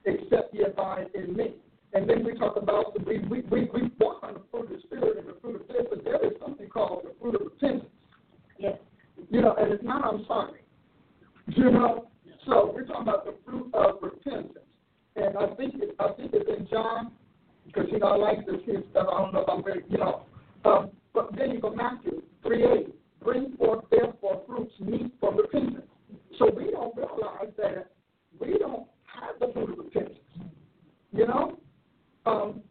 [0.04, 1.54] except ye abide in me.
[1.92, 4.82] And then we talk about we we we, we walk on the fruit of the
[4.82, 7.90] spirit and the fruit of this, but there is something called the fruit of repentance.
[8.58, 8.78] Yes.
[9.30, 10.60] You know, and it's not I'm sorry.
[11.46, 12.36] You know, yes.
[12.46, 14.58] so we're talking about the fruit of repentance,
[15.16, 17.12] and I think it, I think it's in John
[17.66, 19.06] because you know I like this here stuff.
[19.12, 20.22] I don't know if I'm very you know,
[20.64, 22.94] um, but then you go Matthew three eight.
[23.22, 25.86] Bring forth therefore fruits meet for repentance.
[26.38, 27.90] So we don't realize that
[28.38, 28.86] we don't
[29.20, 30.18] have the repentance,
[31.12, 31.58] You know?
[32.26, 32.62] Um,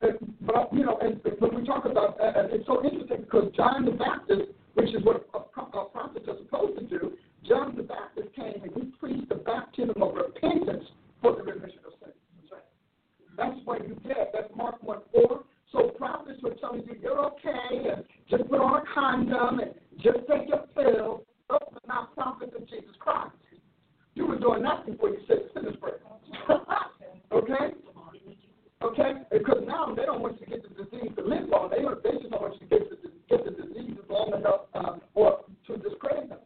[0.00, 3.92] but, you know, and when we talk about, and it's so interesting because John the
[3.92, 7.12] Baptist, which is what a, a prophets are supposed to do,
[7.46, 10.84] John the Baptist came and he preached the baptism of repentance
[11.22, 12.14] for the remission of sins.
[13.36, 14.32] That's what you get.
[14.32, 15.44] That's Mark 1 4.
[15.72, 20.18] So prophets were telling you, you're okay, and just put on a condom, and just
[20.30, 21.24] take your pill.
[21.48, 23.32] Those are not prophets of Jesus Christ.
[24.16, 26.00] You were doing that before you said sinner's prayer.
[27.32, 27.76] okay?
[28.82, 29.12] Okay?
[29.30, 31.68] Because now they don't want you to get the disease to live long.
[31.70, 32.96] They, they just don't want you to get the,
[33.28, 36.38] get the disease long enough um, or to discredit them.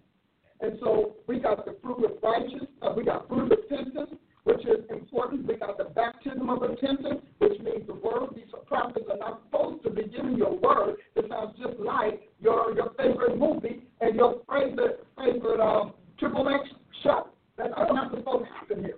[0.60, 4.66] And so we got the fruit of righteousness, uh, we got fruit of repentance, which
[4.66, 5.47] is important.
[5.47, 8.30] We got the baptism of repentance, which means the word.
[8.34, 10.97] These prophets are not supposed to be giving your word.
[11.14, 16.68] It sounds just like your your favorite movie and your favorite favorite um, triple X
[17.02, 17.28] show.
[17.61, 18.97] That's not supposed to happen here.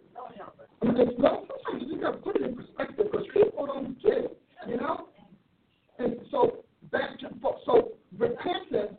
[0.83, 1.43] And it's not,
[1.81, 5.09] you got to put it in perspective because people don't get it, you know?
[5.99, 7.29] And so, back to,
[7.67, 8.95] so repentance,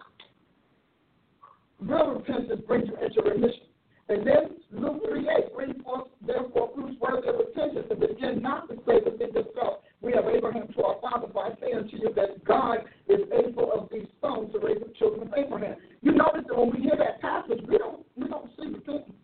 [1.79, 3.67] real repentance brings you into remission.
[4.09, 8.75] And then Luke 3.8 brings forth, therefore, fruits worthy of repentance, and begin not to
[8.85, 12.79] say within yourself, we have Abraham to our father, by saying to you that God
[13.07, 15.77] is able of these stones to raise the children of Abraham.
[16.01, 19.15] You notice that when we hear that passage, we don't we don't see repentance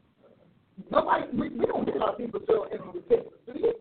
[0.92, 3.74] Nobody we, we don't hear our people still in on repentance, do you?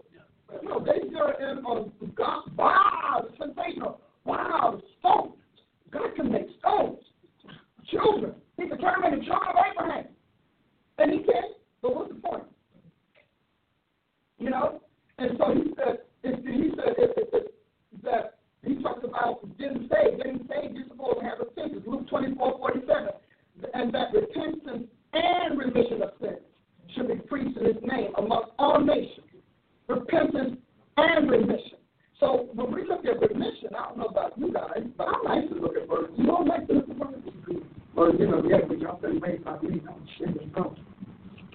[0.63, 4.01] Know, they still in on uh, God wow, it's sensational.
[4.25, 5.35] Wow, the stones.
[5.91, 6.99] God can make stones.
[7.91, 8.35] Children.
[8.57, 10.07] He can turn them into children of Abraham.
[10.99, 11.55] And he can.
[11.81, 12.45] But what's the point?
[14.39, 14.81] You know?
[15.19, 20.17] And so he said, he said if, if, if, that he talks about saved.
[20.19, 21.85] Getting saved, you're supposed to have a repentance.
[21.87, 23.09] Luke 24, 47.
[23.75, 26.39] And that repentance and remission of sins
[26.99, 29.27] should be preached in his name among all nations.
[29.89, 30.57] Repentance
[30.97, 31.79] and remission.
[32.21, 35.49] So when we look at remission, I don't know about you guys, but I like
[35.51, 36.15] to look at verses.
[36.19, 37.23] You don't like to look at verses?
[37.97, 39.81] Or, you know, yeah, we jump in way by me.
[39.89, 40.53] I'm shaking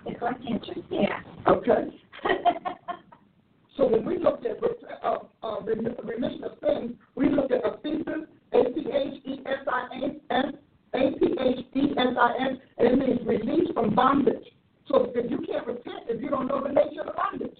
[0.05, 1.19] It's like interest, yeah.
[1.47, 1.99] Okay.
[3.77, 4.57] so when we look at
[5.03, 10.21] uh, uh, remission of sins, we look at aphesin, A-P-H-E-S-I-N,
[10.93, 14.53] A-P-H-E-S-I-N, and it means release from bondage.
[14.87, 17.57] So if you can't repent if you don't know the nature of bondage,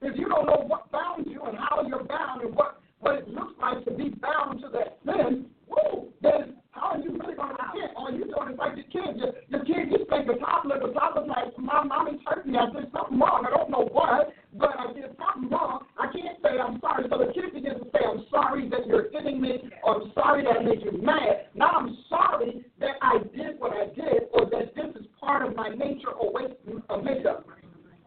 [0.00, 3.28] if you don't know what bound you and how you're bound and what, what it
[3.28, 7.52] looks like to be bound to that sin, woo, then how are you really going
[7.52, 7.92] to repent?
[7.96, 9.20] All you're doing is like your kid.
[9.20, 12.56] Your, your kid, you spank the toddler, the toddler's like, my mommy's hurt me.
[12.56, 13.44] I did something wrong.
[13.46, 15.84] I don't know what, but I did something wrong.
[16.00, 17.04] I can't say I'm sorry.
[17.12, 20.44] So the kid begins to say, I'm sorry that you're hitting me, or I'm sorry
[20.44, 21.52] that I made you mad.
[21.54, 25.54] Now I'm sorry that I did what I did, or that this is part of
[25.54, 26.56] my nature or weight
[26.88, 27.46] of makeup.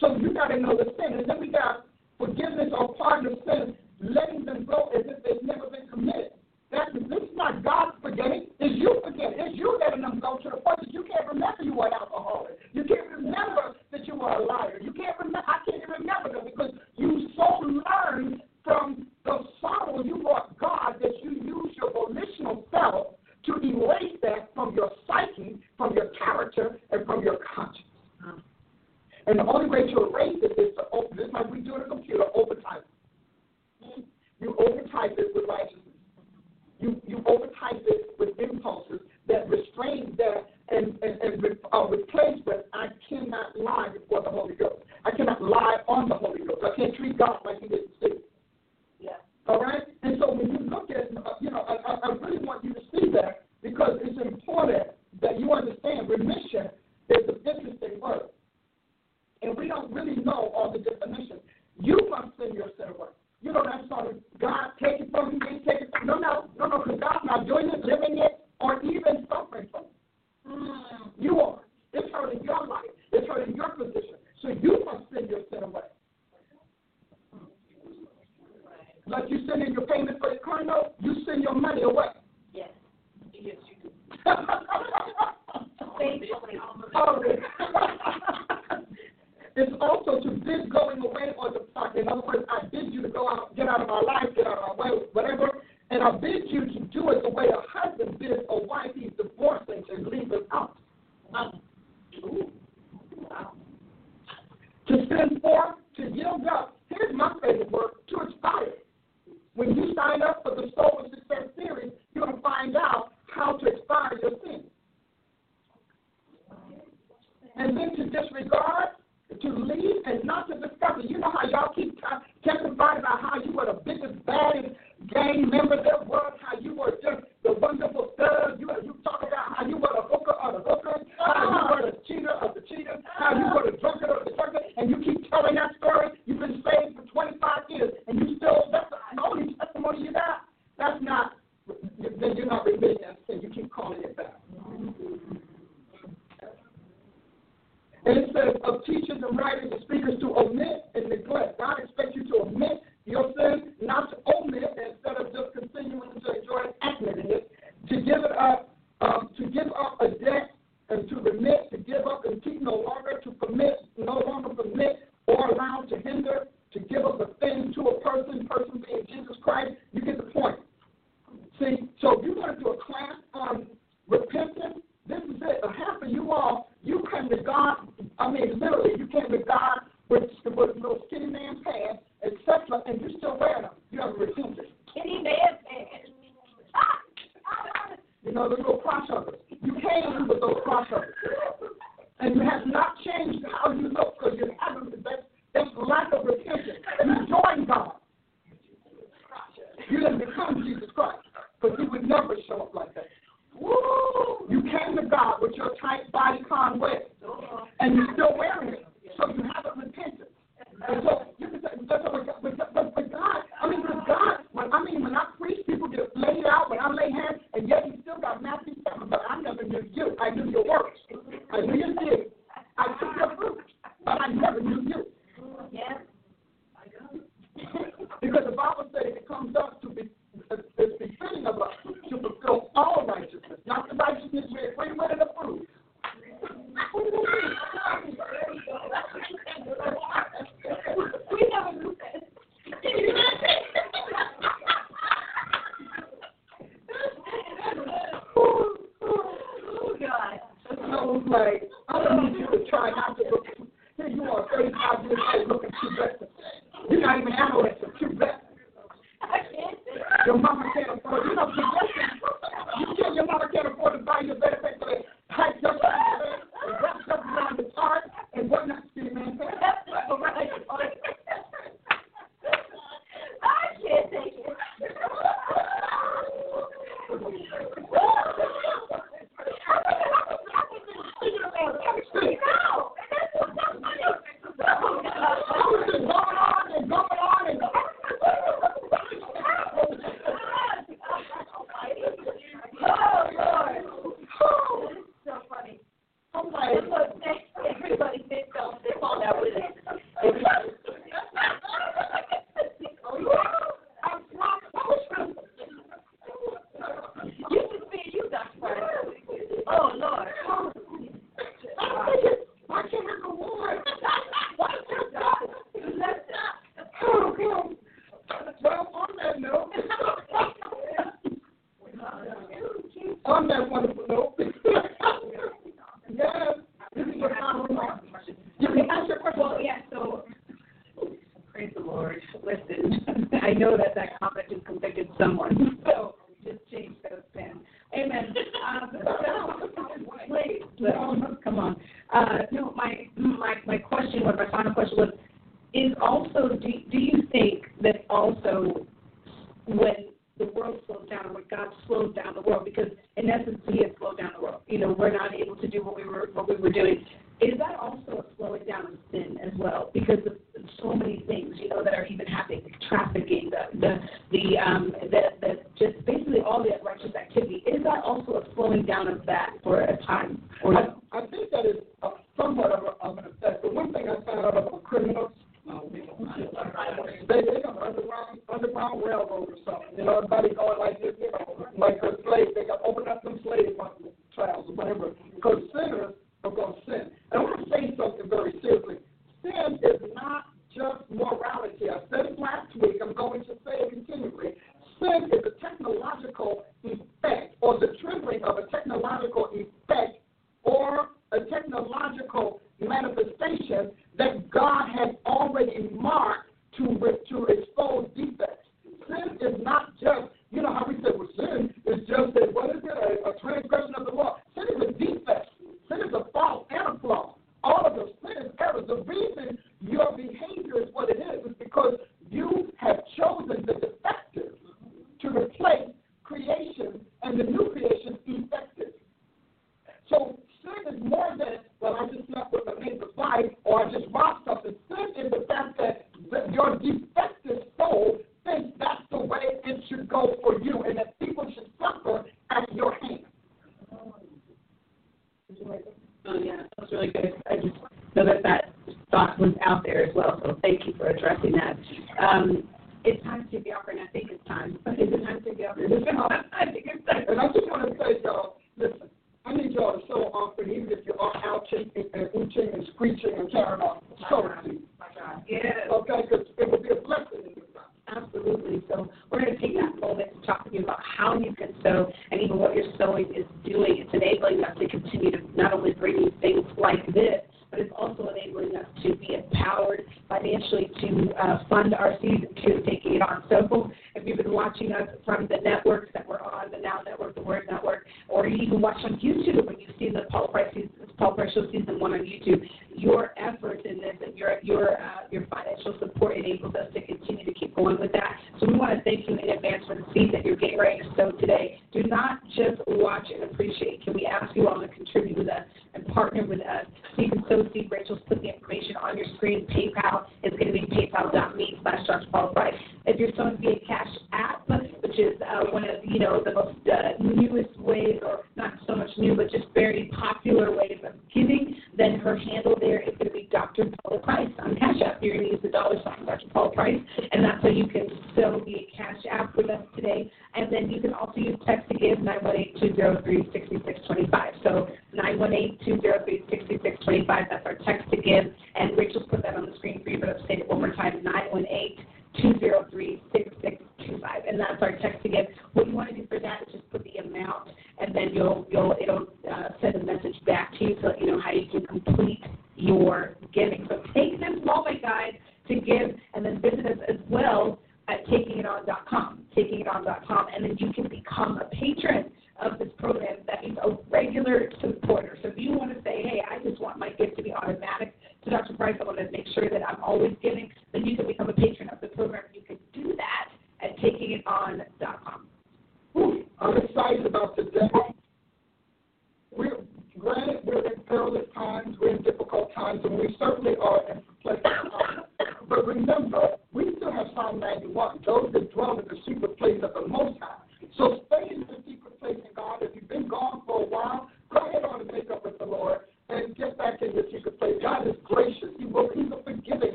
[0.00, 1.18] So you got to know the sin.
[1.20, 1.86] And then we got
[2.18, 6.35] forgiveness or pardon of sin, letting them go as if they've never been committed.
[6.70, 8.46] That's, this is not God forgetting.
[8.58, 9.38] It's you forgetting.
[9.38, 11.92] It's you letting them go to the point that you can't remember you were an
[11.94, 12.58] alcoholic.
[12.72, 14.80] You can't remember that you were a liar.
[14.82, 15.16] You can't